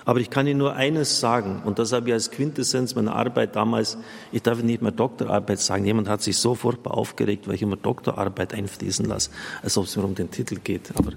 Aber 0.04 0.20
ich 0.20 0.32
kann 0.32 0.48
Ihnen 0.48 0.58
nur 0.58 0.74
eines 0.74 1.20
sagen, 1.20 1.62
und 1.64 1.78
das 1.78 1.92
habe 1.92 2.08
ich 2.08 2.14
als 2.14 2.32
Quintessenz 2.32 2.96
meiner 2.96 3.16
Arbeit 3.16 3.56
damals, 3.56 4.00
ich 4.32 4.42
darf 4.42 4.64
nicht 4.64 4.82
mehr 4.82 4.92
Doktorarbeit 4.92 5.60
sagen, 5.60 5.86
jemand 5.86 6.10
hat 6.10 6.24
sich 6.24 6.38
so 6.38 6.56
furchtbar 6.56 6.96
aufgeregt, 6.96 7.48
weil 7.48 7.54
ich 7.54 7.62
immer 7.62 7.76
Doktorarbeit 7.76 8.56
einfließen 8.56 9.06
lasse, 9.06 9.30
als 9.62 9.78
ob 9.78 9.86
es 9.86 9.96
mir 9.96 10.04
um 10.04 10.16
den 10.16 10.32
Titel 10.32 10.56
geht. 10.56 10.90
Aber 10.96 11.12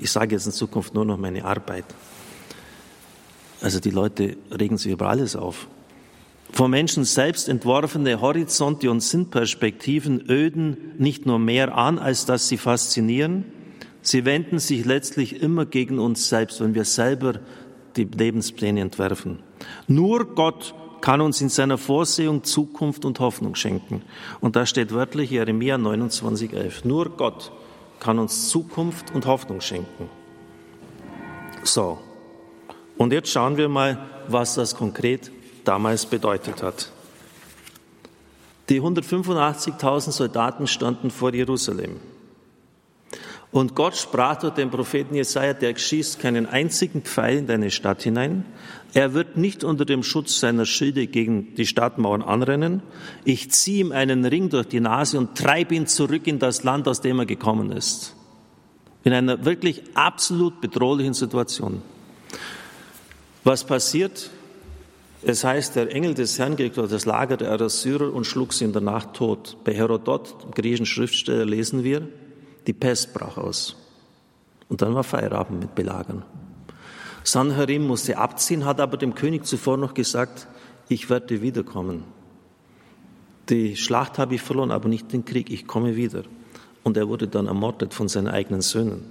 ich 0.00 0.10
sage 0.10 0.34
jetzt 0.34 0.46
in 0.46 0.52
Zukunft 0.52 0.94
nur 0.94 1.04
noch 1.04 1.18
meine 1.18 1.44
Arbeit. 1.44 1.84
Also 3.60 3.80
die 3.80 3.90
Leute 3.90 4.38
regen 4.50 4.78
sich 4.78 4.92
über 4.92 5.10
alles 5.10 5.36
auf 5.36 5.66
vom 6.52 6.70
Menschen 6.70 7.04
selbst 7.04 7.48
entworfene 7.48 8.20
Horizonte 8.20 8.90
und 8.90 9.00
Sinnperspektiven 9.00 10.28
öden 10.28 10.92
nicht 10.98 11.26
nur 11.26 11.38
mehr 11.38 11.76
an, 11.76 11.98
als 11.98 12.24
dass 12.24 12.48
sie 12.48 12.56
faszinieren, 12.56 13.44
sie 14.02 14.24
wenden 14.24 14.58
sich 14.58 14.84
letztlich 14.84 15.42
immer 15.42 15.66
gegen 15.66 15.98
uns 15.98 16.28
selbst, 16.28 16.60
wenn 16.60 16.74
wir 16.74 16.84
selber 16.84 17.40
die 17.96 18.04
Lebenspläne 18.04 18.80
entwerfen. 18.80 19.40
Nur 19.86 20.34
Gott 20.34 20.74
kann 21.00 21.20
uns 21.20 21.40
in 21.40 21.48
seiner 21.48 21.78
Vorsehung 21.78 22.44
Zukunft 22.44 23.04
und 23.04 23.20
Hoffnung 23.20 23.54
schenken. 23.54 24.02
Und 24.40 24.56
da 24.56 24.66
steht 24.66 24.92
wörtlich 24.92 25.30
Jeremia 25.30 25.76
29,11. 25.76 26.86
Nur 26.86 27.10
Gott 27.10 27.52
kann 28.00 28.18
uns 28.18 28.48
Zukunft 28.48 29.14
und 29.14 29.26
Hoffnung 29.26 29.60
schenken. 29.60 30.08
So. 31.62 31.98
Und 32.96 33.12
jetzt 33.12 33.30
schauen 33.30 33.56
wir 33.56 33.68
mal, 33.68 33.98
was 34.28 34.54
das 34.54 34.74
konkret 34.74 35.30
damals 35.68 36.06
bedeutet 36.06 36.62
hat. 36.62 36.90
Die 38.70 38.80
185.000 38.80 40.10
Soldaten 40.10 40.66
standen 40.66 41.10
vor 41.10 41.32
Jerusalem. 41.32 41.96
Und 43.50 43.74
Gott 43.74 43.96
sprach 43.96 44.36
durch 44.36 44.54
den 44.54 44.70
Propheten 44.70 45.14
Jesaja, 45.14 45.54
der 45.54 45.74
schießt 45.74 46.20
keinen 46.20 46.46
einzigen 46.46 47.02
Pfeil 47.02 47.38
in 47.38 47.46
deine 47.46 47.70
Stadt 47.70 48.02
hinein. 48.02 48.44
Er 48.92 49.14
wird 49.14 49.38
nicht 49.38 49.64
unter 49.64 49.86
dem 49.86 50.02
Schutz 50.02 50.38
seiner 50.38 50.66
Schilde 50.66 51.06
gegen 51.06 51.54
die 51.54 51.66
Stadtmauern 51.66 52.22
anrennen. 52.22 52.82
Ich 53.24 53.50
ziehe 53.50 53.80
ihm 53.80 53.92
einen 53.92 54.26
Ring 54.26 54.50
durch 54.50 54.66
die 54.66 54.80
Nase 54.80 55.18
und 55.18 55.36
treibe 55.36 55.74
ihn 55.74 55.86
zurück 55.86 56.26
in 56.26 56.38
das 56.38 56.62
Land, 56.62 56.88
aus 56.88 57.00
dem 57.00 57.20
er 57.20 57.26
gekommen 57.26 57.72
ist. 57.72 58.14
In 59.04 59.14
einer 59.14 59.46
wirklich 59.46 59.82
absolut 59.94 60.60
bedrohlichen 60.60 61.14
Situation. 61.14 61.80
Was 63.44 63.64
passiert? 63.64 64.30
Es 65.22 65.42
heißt, 65.42 65.74
der 65.74 65.92
Engel 65.92 66.14
des 66.14 66.38
Herrn 66.38 66.56
ging 66.56 66.72
durch 66.72 66.90
das 66.90 67.04
Lager 67.04 67.36
der 67.36 67.60
Assyrer 67.60 68.12
und 68.12 68.24
schlug 68.24 68.52
sie 68.52 68.64
in 68.64 68.72
der 68.72 68.82
Nacht 68.82 69.14
tot. 69.14 69.56
Bei 69.64 69.74
Herodot, 69.74 70.44
dem 70.44 70.50
griechischen 70.52 70.86
Schriftsteller, 70.86 71.44
lesen 71.44 71.82
wir, 71.82 72.08
die 72.66 72.72
Pest 72.72 73.14
brach 73.14 73.36
aus. 73.36 73.76
Und 74.68 74.82
dann 74.82 74.94
war 74.94 75.02
Feierabend 75.02 75.60
mit 75.60 75.74
Belagern. 75.74 76.22
Sanherim 77.24 77.86
musste 77.86 78.16
abziehen, 78.16 78.64
hat 78.64 78.80
aber 78.80 78.96
dem 78.96 79.14
König 79.14 79.44
zuvor 79.44 79.76
noch 79.76 79.94
gesagt, 79.94 80.46
ich 80.88 81.10
werde 81.10 81.42
wiederkommen. 81.42 82.04
Die 83.48 83.76
Schlacht 83.76 84.18
habe 84.18 84.36
ich 84.36 84.42
verloren, 84.42 84.70
aber 84.70 84.88
nicht 84.88 85.12
den 85.12 85.24
Krieg, 85.24 85.50
ich 85.50 85.66
komme 85.66 85.96
wieder. 85.96 86.22
Und 86.84 86.96
er 86.96 87.08
wurde 87.08 87.28
dann 87.28 87.46
ermordet 87.46 87.92
von 87.92 88.08
seinen 88.08 88.28
eigenen 88.28 88.60
Söhnen. 88.60 89.02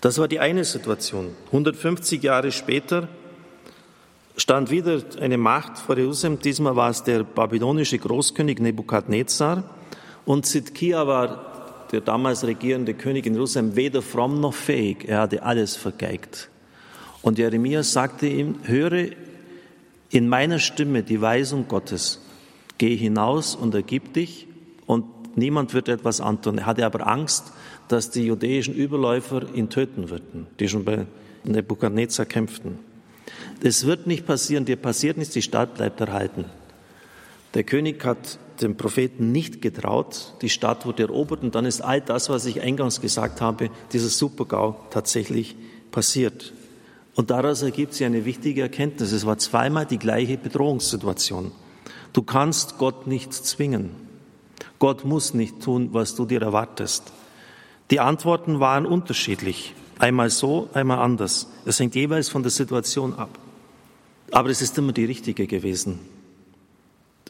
Das 0.00 0.18
war 0.18 0.28
die 0.28 0.40
eine 0.40 0.64
Situation. 0.64 1.30
150 1.46 2.22
Jahre 2.22 2.50
später 2.50 3.08
stand 4.36 4.70
wieder 4.70 5.02
eine 5.20 5.38
Macht 5.38 5.78
vor 5.78 5.96
Jerusalem. 5.96 6.38
Diesmal 6.38 6.76
war 6.76 6.90
es 6.90 7.02
der 7.02 7.24
babylonische 7.24 7.98
Großkönig 7.98 8.58
Nebukadnezar. 8.58 9.64
Und 10.24 10.46
Zidkia 10.46 11.06
war 11.06 11.86
der 11.92 12.00
damals 12.00 12.44
regierende 12.44 12.94
König 12.94 13.26
in 13.26 13.34
Jerusalem 13.34 13.76
weder 13.76 14.02
fromm 14.02 14.40
noch 14.40 14.54
fähig. 14.54 15.08
Er 15.08 15.20
hatte 15.20 15.42
alles 15.42 15.76
vergeigt. 15.76 16.50
Und 17.22 17.38
Jeremia 17.38 17.82
sagte 17.82 18.26
ihm, 18.26 18.56
höre 18.64 19.10
in 20.10 20.28
meiner 20.28 20.58
Stimme 20.58 21.02
die 21.02 21.20
Weisung 21.20 21.68
Gottes. 21.68 22.22
Geh 22.78 22.94
hinaus 22.96 23.54
und 23.54 23.74
ergib 23.74 24.12
dich 24.12 24.46
und 24.86 25.04
niemand 25.36 25.74
wird 25.74 25.88
etwas 25.88 26.20
antun. 26.20 26.58
Er 26.58 26.66
hatte 26.66 26.84
aber 26.84 27.06
Angst, 27.06 27.52
dass 27.88 28.10
die 28.10 28.26
jüdischen 28.26 28.74
Überläufer 28.74 29.42
ihn 29.54 29.70
töten 29.70 30.10
würden, 30.10 30.46
die 30.60 30.68
schon 30.68 30.84
bei 30.84 31.06
Nebuchadnezzar 31.44 32.26
kämpften. 32.26 32.78
Das 33.60 33.86
wird 33.86 34.06
nicht 34.06 34.26
passieren, 34.26 34.64
dir 34.64 34.76
passiert 34.76 35.16
nichts, 35.16 35.34
die 35.34 35.42
Stadt 35.42 35.74
bleibt 35.74 36.00
erhalten. 36.00 36.44
Der 37.54 37.64
König 37.64 38.04
hat 38.04 38.38
dem 38.60 38.76
Propheten 38.76 39.32
nicht 39.32 39.62
getraut, 39.62 40.34
die 40.42 40.48
Stadt 40.48 40.86
wurde 40.86 41.04
erobert 41.04 41.42
und 41.42 41.54
dann 41.54 41.64
ist 41.64 41.80
all 41.80 42.00
das, 42.00 42.28
was 42.28 42.46
ich 42.46 42.60
eingangs 42.60 43.00
gesagt 43.00 43.40
habe, 43.40 43.70
dieser 43.92 44.08
Supergau 44.08 44.80
tatsächlich 44.90 45.56
passiert. 45.90 46.52
Und 47.14 47.30
daraus 47.30 47.62
ergibt 47.62 47.94
sich 47.94 48.04
eine 48.04 48.26
wichtige 48.26 48.60
Erkenntnis. 48.60 49.12
Es 49.12 49.24
war 49.24 49.38
zweimal 49.38 49.86
die 49.86 49.98
gleiche 49.98 50.36
Bedrohungssituation. 50.36 51.52
Du 52.12 52.22
kannst 52.22 52.76
Gott 52.76 53.06
nicht 53.06 53.32
zwingen. 53.32 53.90
Gott 54.78 55.06
muss 55.06 55.32
nicht 55.32 55.62
tun, 55.62 55.88
was 55.92 56.14
du 56.14 56.26
dir 56.26 56.42
erwartest. 56.42 57.12
Die 57.90 58.00
Antworten 58.00 58.60
waren 58.60 58.84
unterschiedlich. 58.84 59.74
Einmal 59.98 60.30
so, 60.30 60.68
einmal 60.74 60.98
anders. 60.98 61.48
Es 61.64 61.80
hängt 61.80 61.94
jeweils 61.94 62.28
von 62.28 62.42
der 62.42 62.50
Situation 62.50 63.14
ab. 63.14 63.38
Aber 64.30 64.50
es 64.50 64.60
ist 64.60 64.76
immer 64.76 64.92
die 64.92 65.04
richtige 65.04 65.46
gewesen. 65.46 66.00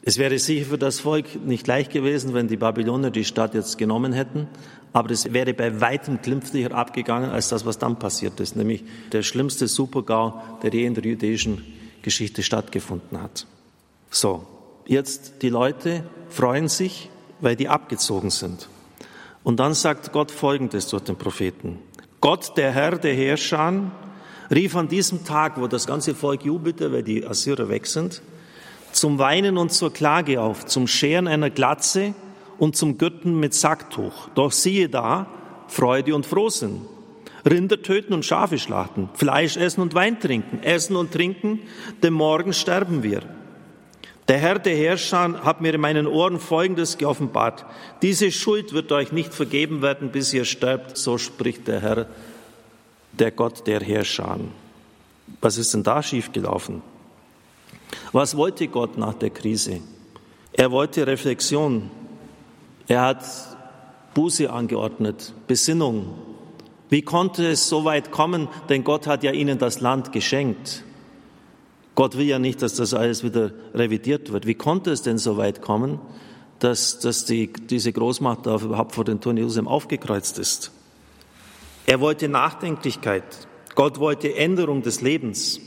Es 0.03 0.17
wäre 0.17 0.39
sicher 0.39 0.65
für 0.65 0.77
das 0.77 1.01
Volk 1.01 1.45
nicht 1.45 1.67
leicht 1.67 1.91
gewesen, 1.91 2.33
wenn 2.33 2.47
die 2.47 2.55
Babylonier 2.57 3.11
die 3.11 3.25
Stadt 3.25 3.53
jetzt 3.53 3.77
genommen 3.77 4.13
hätten, 4.13 4.47
aber 4.93 5.11
es 5.11 5.33
wäre 5.33 5.53
bei 5.53 5.81
weitem 5.81 6.21
glimpflicher 6.21 6.73
abgegangen 6.73 7.29
als 7.29 7.49
das, 7.49 7.65
was 7.65 7.77
dann 7.77 7.99
passiert 7.99 8.39
ist, 8.39 8.55
nämlich 8.55 8.85
der 9.11 9.21
schlimmste 9.21 9.67
Supergau, 9.67 10.41
der 10.63 10.73
je 10.73 10.85
in 10.85 10.93
der 10.93 11.03
jüdischen 11.03 11.61
Geschichte 12.03 12.41
stattgefunden 12.41 13.21
hat. 13.21 13.47
So, 14.09 14.47
jetzt 14.85 15.41
die 15.41 15.49
Leute 15.49 16.03
freuen 16.29 16.69
sich, 16.69 17.09
weil 17.41 17.57
die 17.57 17.67
abgezogen 17.67 18.29
sind. 18.29 18.69
Und 19.43 19.59
dann 19.59 19.73
sagt 19.73 20.13
Gott 20.13 20.31
Folgendes 20.31 20.87
durch 20.87 21.03
den 21.03 21.17
Propheten. 21.17 21.79
Gott, 22.19 22.57
der 22.57 22.71
Herr 22.71 22.97
der 22.97 23.13
Herrscher, 23.13 23.91
rief 24.49 24.75
an 24.75 24.87
diesem 24.87 25.23
Tag, 25.23 25.59
wo 25.59 25.67
das 25.67 25.85
ganze 25.85 26.15
Volk 26.15 26.43
jubelte, 26.43 26.91
weil 26.91 27.03
die 27.03 27.25
Assyrer 27.25 27.69
weg 27.69 27.85
sind, 27.85 28.21
zum 28.91 29.19
Weinen 29.19 29.57
und 29.57 29.71
zur 29.71 29.93
Klage 29.93 30.41
auf, 30.41 30.65
zum 30.65 30.87
Scheren 30.87 31.27
einer 31.27 31.49
Glatze 31.49 32.15
und 32.57 32.75
zum 32.75 32.97
Gürten 32.97 33.39
mit 33.39 33.53
Sacktuch. 33.53 34.29
Doch 34.33 34.51
siehe 34.51 34.89
da, 34.89 35.27
Freude 35.67 36.15
und 36.15 36.25
Frohsinn. 36.25 36.81
Rinder 37.47 37.81
töten 37.81 38.13
und 38.13 38.25
Schafe 38.25 38.57
schlachten, 38.57 39.09
Fleisch 39.13 39.55
essen 39.55 39.81
und 39.81 39.93
Wein 39.93 40.19
trinken, 40.19 40.63
essen 40.63 40.95
und 40.95 41.13
trinken, 41.13 41.59
denn 42.03 42.13
morgen 42.13 42.51
sterben 42.51 43.03
wir. 43.03 43.21
Der 44.27 44.39
Herr 44.39 44.59
der 44.59 44.75
Herrscher 44.75 45.45
hat 45.45 45.61
mir 45.61 45.73
in 45.73 45.81
meinen 45.81 46.05
Ohren 46.05 46.39
Folgendes 46.39 46.97
geoffenbart. 46.97 47.65
Diese 48.01 48.31
Schuld 48.31 48.73
wird 48.73 48.91
euch 48.91 49.13
nicht 49.13 49.33
vergeben 49.33 49.81
werden, 49.81 50.09
bis 50.11 50.33
ihr 50.33 50.43
sterbt, 50.43 50.97
so 50.97 51.17
spricht 51.17 51.67
der 51.67 51.81
Herr, 51.81 52.07
der 53.13 53.31
Gott 53.31 53.65
der 53.67 53.79
Herrscher. 53.79 54.37
Was 55.41 55.57
ist 55.57 55.73
denn 55.73 55.83
da 55.83 56.03
schiefgelaufen? 56.03 56.81
Was 58.11 58.35
wollte 58.35 58.67
Gott 58.67 58.97
nach 58.97 59.13
der 59.13 59.29
Krise? 59.29 59.79
Er 60.51 60.71
wollte 60.71 61.07
Reflexion. 61.07 61.89
Er 62.87 63.01
hat 63.01 63.23
Buße 64.13 64.51
angeordnet, 64.51 65.33
Besinnung. 65.47 66.15
Wie 66.89 67.01
konnte 67.01 67.47
es 67.47 67.69
so 67.69 67.85
weit 67.85 68.11
kommen? 68.11 68.47
Denn 68.67 68.83
Gott 68.83 69.07
hat 69.07 69.23
ja 69.23 69.31
ihnen 69.31 69.57
das 69.57 69.79
Land 69.79 70.11
geschenkt. 70.11 70.83
Gott 71.97 72.15
will 72.15 72.27
ja 72.27 72.37
nicht, 72.37 72.61
dass 72.61 72.75
das 72.75 72.93
alles 72.93 73.23
wieder 73.23 73.53
revidiert 73.73 74.31
wird. 74.31 74.45
Wie 74.45 74.53
konnte 74.53 74.91
es 74.91 75.01
denn 75.01 75.17
so 75.17 75.37
weit 75.37 75.63
kommen, 75.63 75.99
dass, 76.59 76.99
dass 76.99 77.25
die, 77.25 77.51
diese 77.51 77.91
Großmacht 77.91 78.45
da 78.45 78.55
überhaupt 78.57 78.93
vor 78.93 79.03
den 79.03 79.19
Toren 79.19 79.37
Jerusalem 79.37 79.67
aufgekreuzt 79.67 80.37
ist? 80.37 80.71
Er 81.87 81.99
wollte 81.99 82.29
Nachdenklichkeit. 82.29 83.23
Gott 83.73 83.99
wollte 83.99 84.35
Änderung 84.35 84.83
des 84.83 85.01
Lebens. 85.01 85.59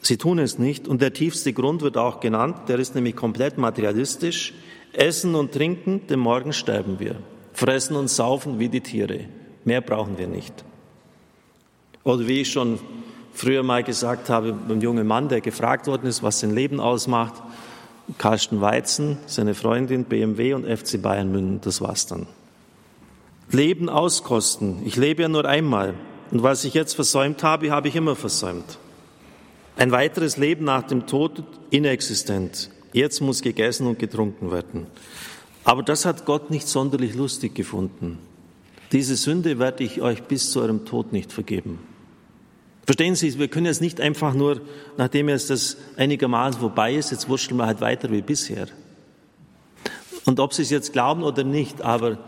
Sie 0.00 0.16
tun 0.16 0.38
es 0.38 0.58
nicht 0.58 0.88
und 0.88 1.02
der 1.02 1.12
tiefste 1.12 1.52
Grund 1.52 1.82
wird 1.82 1.98
auch 1.98 2.20
genannt, 2.20 2.56
der 2.68 2.78
ist 2.78 2.94
nämlich 2.94 3.16
komplett 3.16 3.58
materialistisch. 3.58 4.54
Essen 4.94 5.34
und 5.34 5.52
trinken, 5.52 6.06
denn 6.06 6.20
morgen 6.20 6.54
sterben 6.54 7.00
wir. 7.00 7.16
Fressen 7.52 7.96
und 7.96 8.08
saufen 8.08 8.58
wie 8.58 8.70
die 8.70 8.80
Tiere. 8.80 9.26
Mehr 9.66 9.82
brauchen 9.82 10.16
wir 10.16 10.26
nicht. 10.26 10.64
Oder 12.02 12.26
wie 12.26 12.40
ich 12.40 12.50
schon 12.50 12.78
früher 13.36 13.62
mal 13.62 13.84
gesagt 13.84 14.30
habe, 14.30 14.52
beim 14.52 14.80
jungen 14.80 15.06
Mann, 15.06 15.28
der 15.28 15.40
gefragt 15.40 15.86
worden 15.86 16.06
ist, 16.06 16.22
was 16.22 16.40
sein 16.40 16.54
Leben 16.54 16.80
ausmacht, 16.80 17.34
Carsten 18.18 18.60
Weizen, 18.60 19.18
seine 19.26 19.54
Freundin, 19.54 20.04
BMW 20.04 20.54
und 20.54 20.64
FC 20.64 21.00
Bayern 21.00 21.30
München, 21.30 21.60
das 21.60 21.80
war's 21.80 22.06
dann. 22.06 22.26
Leben 23.50 23.88
auskosten. 23.88 24.82
Ich 24.84 24.96
lebe 24.96 25.22
ja 25.22 25.28
nur 25.28 25.44
einmal. 25.44 25.94
Und 26.30 26.42
was 26.42 26.64
ich 26.64 26.74
jetzt 26.74 26.94
versäumt 26.94 27.42
habe, 27.42 27.70
habe 27.70 27.88
ich 27.88 27.96
immer 27.96 28.16
versäumt. 28.16 28.78
Ein 29.76 29.92
weiteres 29.92 30.36
Leben 30.36 30.64
nach 30.64 30.82
dem 30.82 31.06
Tod 31.06 31.44
inexistent. 31.70 32.70
Jetzt 32.92 33.20
muss 33.20 33.42
gegessen 33.42 33.86
und 33.86 33.98
getrunken 33.98 34.50
werden. 34.50 34.86
Aber 35.64 35.82
das 35.82 36.04
hat 36.04 36.24
Gott 36.24 36.50
nicht 36.50 36.68
sonderlich 36.68 37.14
lustig 37.14 37.54
gefunden. 37.54 38.18
Diese 38.92 39.16
Sünde 39.16 39.58
werde 39.58 39.84
ich 39.84 40.00
euch 40.00 40.22
bis 40.22 40.50
zu 40.50 40.60
eurem 40.60 40.84
Tod 40.84 41.12
nicht 41.12 41.32
vergeben. 41.32 41.80
Verstehen 42.86 43.16
Sie, 43.16 43.36
wir 43.36 43.48
können 43.48 43.66
jetzt 43.66 43.80
nicht 43.80 44.00
einfach 44.00 44.32
nur, 44.32 44.60
nachdem 44.96 45.28
jetzt 45.28 45.50
das 45.50 45.76
einigermaßen 45.96 46.60
vorbei 46.60 46.94
ist, 46.94 47.10
jetzt 47.10 47.28
wurschteln 47.28 47.58
wir 47.58 47.66
halt 47.66 47.80
weiter 47.80 48.12
wie 48.12 48.22
bisher. 48.22 48.68
Und 50.24 50.38
ob 50.38 50.54
Sie 50.54 50.62
es 50.62 50.70
jetzt 50.70 50.92
glauben 50.92 51.24
oder 51.24 51.42
nicht, 51.42 51.82
aber 51.82 52.18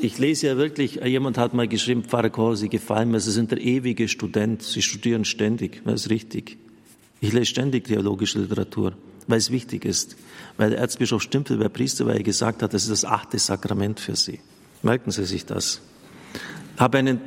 ich 0.00 0.18
lese 0.18 0.46
ja 0.46 0.56
wirklich, 0.56 0.96
jemand 1.04 1.36
hat 1.36 1.52
mal 1.52 1.68
geschrieben, 1.68 2.02
Pfarrer 2.02 2.30
Kohl, 2.30 2.56
Sie 2.56 2.70
gefallen 2.70 3.10
mir, 3.10 3.20
Sie 3.20 3.30
sind 3.30 3.50
der 3.50 3.60
ewige 3.60 4.08
Student, 4.08 4.62
Sie 4.62 4.80
studieren 4.80 5.26
ständig, 5.26 5.82
das 5.84 6.06
ist 6.06 6.10
richtig. 6.10 6.56
Ich 7.20 7.32
lese 7.32 7.46
ständig 7.46 7.84
theologische 7.84 8.38
Literatur, 8.38 8.94
weil 9.26 9.38
es 9.38 9.50
wichtig 9.50 9.84
ist. 9.84 10.16
Weil 10.56 10.70
der 10.70 10.78
Erzbischof 10.78 11.22
Stümpel, 11.22 11.58
der 11.58 11.68
Priester, 11.68 12.06
weil 12.06 12.18
er 12.18 12.22
gesagt 12.22 12.62
hat, 12.62 12.72
das 12.72 12.84
ist 12.84 12.90
das 12.90 13.04
achte 13.04 13.38
Sakrament 13.38 14.00
für 14.00 14.16
Sie. 14.16 14.40
Merken 14.82 15.10
Sie 15.10 15.24
sich 15.24 15.44
das. 15.44 15.80
Ich 16.74 16.80
habe 16.80 16.98
einen 16.98 17.20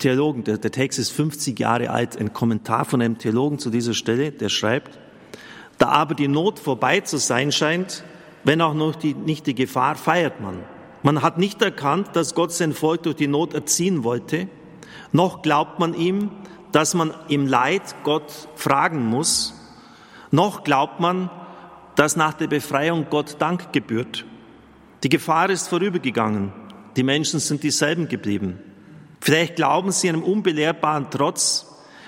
Theologen, 0.00 0.42
der, 0.42 0.58
der 0.58 0.72
Text 0.72 0.98
ist 0.98 1.10
50 1.10 1.58
Jahre 1.58 1.90
alt, 1.90 2.18
ein 2.18 2.32
Kommentar 2.32 2.84
von 2.84 3.00
einem 3.00 3.18
Theologen 3.18 3.60
zu 3.60 3.70
dieser 3.70 3.94
Stelle, 3.94 4.32
der 4.32 4.48
schreibt, 4.48 4.98
da 5.78 5.88
aber 5.88 6.14
die 6.14 6.28
Not 6.28 6.58
vorbei 6.58 7.00
zu 7.00 7.16
sein 7.18 7.52
scheint, 7.52 8.02
wenn 8.42 8.60
auch 8.60 8.74
noch 8.74 8.96
die, 8.96 9.14
nicht 9.14 9.46
die 9.46 9.54
Gefahr, 9.54 9.94
feiert 9.94 10.40
man. 10.40 10.58
Man 11.02 11.22
hat 11.22 11.38
nicht 11.38 11.62
erkannt, 11.62 12.08
dass 12.14 12.34
Gott 12.34 12.52
sein 12.52 12.72
Volk 12.72 13.04
durch 13.04 13.16
die 13.16 13.28
Not 13.28 13.54
erziehen 13.54 14.04
wollte, 14.04 14.48
noch 15.12 15.42
glaubt 15.42 15.78
man 15.78 15.94
ihm, 15.94 16.30
dass 16.72 16.94
man 16.94 17.14
im 17.28 17.46
Leid 17.46 17.82
Gott 18.02 18.48
fragen 18.56 19.06
muss, 19.06 19.54
noch 20.30 20.64
glaubt 20.64 21.00
man, 21.00 21.30
dass 21.96 22.16
nach 22.16 22.34
der 22.34 22.46
Befreiung 22.46 23.06
Gott 23.10 23.36
Dank 23.38 23.72
gebührt. 23.72 24.24
Die 25.02 25.08
Gefahr 25.08 25.50
ist 25.50 25.68
vorübergegangen, 25.68 26.52
die 26.96 27.02
Menschen 27.02 27.40
sind 27.40 27.62
dieselben 27.62 28.08
geblieben. 28.08 28.58
Vielleicht 29.20 29.56
glauben 29.56 29.92
sie 29.92 30.08
einem 30.08 30.22
unbelehrbaren 30.22 31.10
Trotz, 31.10 31.66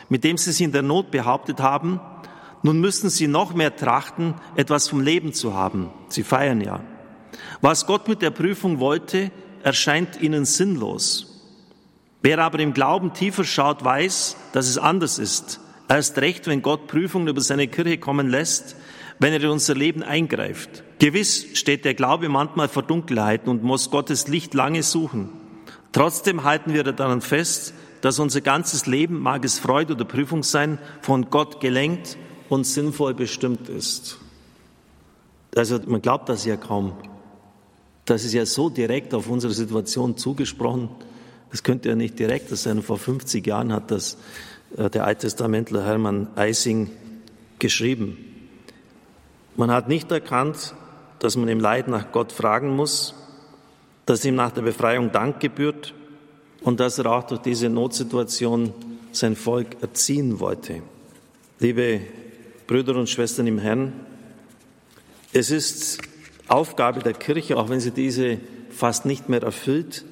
mit 0.08 0.24
dem 0.24 0.38
sie 0.38 0.52
sich 0.52 0.62
in 0.62 0.72
der 0.72 0.82
Not 0.82 1.10
behauptet 1.10 1.60
haben, 1.60 2.00
nun 2.62 2.80
müssen 2.80 3.10
sie 3.10 3.26
noch 3.26 3.54
mehr 3.54 3.74
trachten, 3.74 4.34
etwas 4.56 4.88
vom 4.88 5.00
Leben 5.00 5.32
zu 5.32 5.54
haben. 5.54 5.90
Sie 6.08 6.22
feiern 6.22 6.60
ja. 6.60 6.80
Was 7.60 7.86
Gott 7.86 8.08
mit 8.08 8.22
der 8.22 8.30
Prüfung 8.30 8.78
wollte, 8.78 9.30
erscheint 9.62 10.20
ihnen 10.20 10.44
sinnlos. 10.44 11.28
Wer 12.22 12.38
aber 12.38 12.60
im 12.60 12.72
Glauben 12.72 13.14
tiefer 13.14 13.44
schaut, 13.44 13.84
weiß, 13.84 14.36
dass 14.52 14.68
es 14.68 14.78
anders 14.78 15.18
ist. 15.18 15.60
Erst 15.88 16.18
recht, 16.18 16.46
wenn 16.46 16.62
Gott 16.62 16.86
Prüfungen 16.86 17.28
über 17.28 17.40
seine 17.40 17.66
Kirche 17.66 17.98
kommen 17.98 18.28
lässt, 18.28 18.76
wenn 19.18 19.32
er 19.32 19.42
in 19.42 19.50
unser 19.50 19.74
Leben 19.74 20.02
eingreift. 20.02 20.84
Gewiss 21.00 21.46
steht 21.54 21.84
der 21.84 21.94
Glaube 21.94 22.28
manchmal 22.28 22.68
vor 22.68 22.84
Dunkelheiten 22.84 23.48
und 23.48 23.64
muss 23.64 23.90
Gottes 23.90 24.28
Licht 24.28 24.54
lange 24.54 24.84
suchen. 24.84 25.30
Trotzdem 25.92 26.44
halten 26.44 26.72
wir 26.72 26.84
daran 26.84 27.20
fest, 27.20 27.74
dass 28.00 28.18
unser 28.18 28.40
ganzes 28.40 28.86
Leben, 28.86 29.20
mag 29.20 29.44
es 29.44 29.58
Freude 29.58 29.94
oder 29.94 30.04
Prüfung 30.04 30.42
sein, 30.42 30.78
von 31.00 31.30
Gott 31.30 31.60
gelenkt 31.60 32.16
und 32.48 32.64
sinnvoll 32.64 33.14
bestimmt 33.14 33.68
ist. 33.68 34.18
Also 35.54 35.78
man 35.86 36.02
glaubt 36.02 36.28
das 36.28 36.44
ja 36.44 36.56
kaum. 36.56 36.94
Das 38.04 38.24
ist 38.24 38.32
ja 38.32 38.44
so 38.46 38.70
direkt 38.70 39.14
auf 39.14 39.28
unsere 39.28 39.52
Situation 39.52 40.16
zugesprochen. 40.16 40.88
Das 41.50 41.62
könnte 41.62 41.90
ja 41.90 41.94
nicht 41.94 42.18
direkt 42.18 42.48
sein. 42.48 42.82
Vor 42.82 42.98
50 42.98 43.46
Jahren 43.46 43.72
hat 43.72 43.90
das 43.90 44.16
äh, 44.76 44.90
der 44.90 45.04
Alttestamentler 45.04 45.84
Hermann 45.84 46.28
Eising 46.34 46.90
geschrieben. 47.58 48.16
Man 49.56 49.70
hat 49.70 49.88
nicht 49.88 50.10
erkannt, 50.10 50.74
dass 51.18 51.36
man 51.36 51.48
im 51.48 51.60
Leid 51.60 51.86
nach 51.86 52.10
Gott 52.10 52.32
fragen 52.32 52.74
muss. 52.74 53.14
Dass 54.06 54.24
ihm 54.24 54.34
nach 54.34 54.52
der 54.52 54.62
Befreiung 54.62 55.12
Dank 55.12 55.40
gebührt 55.40 55.94
und 56.62 56.80
dass 56.80 56.98
er 56.98 57.06
auch 57.06 57.24
durch 57.24 57.40
diese 57.40 57.68
Notsituation 57.68 58.72
sein 59.12 59.36
Volk 59.36 59.82
erziehen 59.82 60.40
wollte. 60.40 60.82
Liebe 61.58 62.00
Brüder 62.66 62.96
und 62.96 63.08
Schwestern 63.08 63.46
im 63.46 63.58
Herrn, 63.58 63.92
es 65.32 65.50
ist 65.50 66.00
Aufgabe 66.48 67.00
der 67.00 67.14
Kirche, 67.14 67.56
auch 67.56 67.68
wenn 67.68 67.80
sie 67.80 67.90
diese 67.90 68.38
fast 68.70 69.06
nicht 69.06 69.28
mehr 69.28 69.42
erfüllt, 69.42 70.04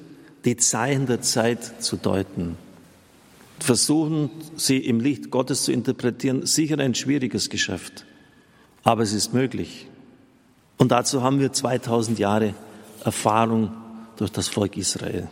die 0.45 0.57
Zeichen 0.57 1.05
der 1.05 1.21
Zeit 1.21 1.83
zu 1.83 1.97
deuten. 1.97 2.57
Versuchen, 3.59 4.31
sie 4.55 4.77
im 4.77 4.99
Licht 4.99 5.29
Gottes 5.29 5.63
zu 5.63 5.71
interpretieren, 5.71 6.45
sicher 6.45 6.79
ein 6.79 6.95
schwieriges 6.95 7.49
Geschäft, 7.49 8.05
aber 8.83 9.03
es 9.03 9.13
ist 9.13 9.33
möglich. 9.33 9.87
Und 10.77 10.91
dazu 10.91 11.21
haben 11.21 11.39
wir 11.39 11.53
2000 11.53 12.17
Jahre 12.17 12.55
Erfahrung 13.03 13.71
durch 14.21 14.31
das 14.31 14.47
Volk 14.47 14.77
Israel. 14.77 15.27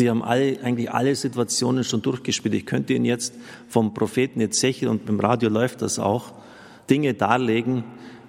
Die 0.00 0.10
haben 0.10 0.24
alle, 0.24 0.58
eigentlich 0.64 0.90
alle 0.90 1.14
Situationen 1.14 1.84
schon 1.84 2.02
durchgespielt. 2.02 2.52
Ich 2.54 2.66
könnte 2.66 2.94
Ihnen 2.94 3.04
jetzt 3.04 3.32
vom 3.68 3.94
Propheten 3.94 4.40
Ezechiel 4.40 4.88
und 4.88 5.06
beim 5.06 5.20
Radio 5.20 5.48
läuft 5.48 5.82
das 5.82 6.00
auch, 6.00 6.32
Dinge 6.90 7.14
darlegen, 7.14 7.84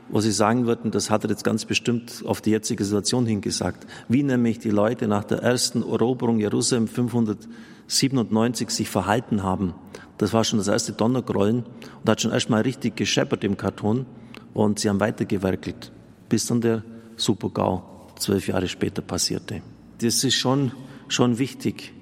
wo 0.10 0.20
Sie 0.20 0.32
sagen 0.32 0.68
würden, 0.68 0.92
das 0.92 1.10
hat 1.10 1.24
er 1.24 1.32
jetzt 1.32 1.44
ganz 1.44 1.66
bestimmt 1.66 2.24
auf 2.28 2.40
die 2.40 2.52
jetzige 2.52 2.86
Situation 2.86 3.26
hingesagt. 3.26 3.88
Wie 4.08 4.22
nämlich 4.22 4.60
die 4.60 4.70
Leute 4.70 5.08
nach 5.08 5.24
der 5.24 5.40
ersten 5.40 5.82
Eroberung 5.82 6.40
Jerusalem 6.40 6.88
597 6.88 8.70
sich 8.70 8.90
verhalten 8.90 9.42
haben. 9.42 9.74
Das 10.20 10.34
war 10.34 10.44
schon 10.44 10.60
das 10.60 10.68
erste 10.68 10.92
Donnergrollen 10.92 11.64
und 11.64 12.10
hat 12.10 12.22
schon 12.22 12.32
erstmal 12.32 12.62
richtig 12.62 12.96
gescheppert 12.96 13.44
im 13.44 13.58
Karton 13.58 14.06
und 14.54 14.78
sie 14.78 14.90
haben 14.90 15.00
weitergewerkelt, 15.00 15.92
bis 16.30 16.46
dann 16.46 16.62
der 16.62 16.84
Supergau 17.16 17.93
zwölf 18.24 18.48
Jahre 18.48 18.68
später 18.68 19.02
passierte. 19.02 19.62
Das 20.00 20.24
ist 20.24 20.36
schon, 20.36 20.72
schon 21.08 21.38
wichtig, 21.38 21.94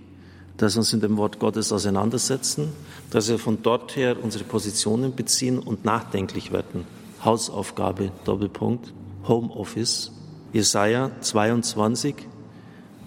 dass 0.57 0.75
wir 0.75 0.79
uns 0.79 0.93
in 0.93 1.01
dem 1.01 1.17
Wort 1.17 1.39
Gottes 1.39 1.71
auseinandersetzen, 1.71 2.69
dass 3.09 3.29
wir 3.29 3.39
von 3.39 3.61
dort 3.63 3.95
her 3.95 4.15
unsere 4.21 4.43
Positionen 4.43 5.15
beziehen 5.15 5.59
und 5.59 5.85
nachdenklich 5.85 6.51
werden. 6.51 6.85
Hausaufgabe, 7.23 8.11
Doppelpunkt, 8.23 8.93
Homeoffice, 9.27 10.11
Jesaja 10.53 11.11
22. 11.21 12.15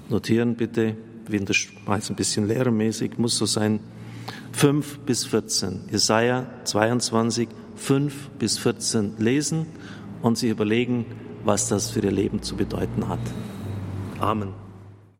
Notieren 0.08 0.56
bitte, 0.56 0.96
in 1.30 1.46
der 1.46 1.54
Schweiz 1.54 2.10
ein 2.10 2.16
bisschen 2.16 2.46
lehrermäßig, 2.46 3.18
muss 3.18 3.38
so 3.38 3.46
sein. 3.46 3.80
5 4.52 5.00
bis 5.00 5.24
14. 5.24 5.88
Jesaja 5.90 6.46
22, 6.64 7.48
5 7.76 8.30
bis 8.38 8.58
14 8.58 9.14
lesen 9.18 9.66
und 10.22 10.38
sich 10.38 10.50
überlegen, 10.50 11.06
was 11.44 11.68
das 11.68 11.90
für 11.90 12.00
ihr 12.00 12.12
Leben 12.12 12.42
zu 12.42 12.56
bedeuten 12.56 13.08
hat. 13.08 13.20
Amen. 14.18 14.63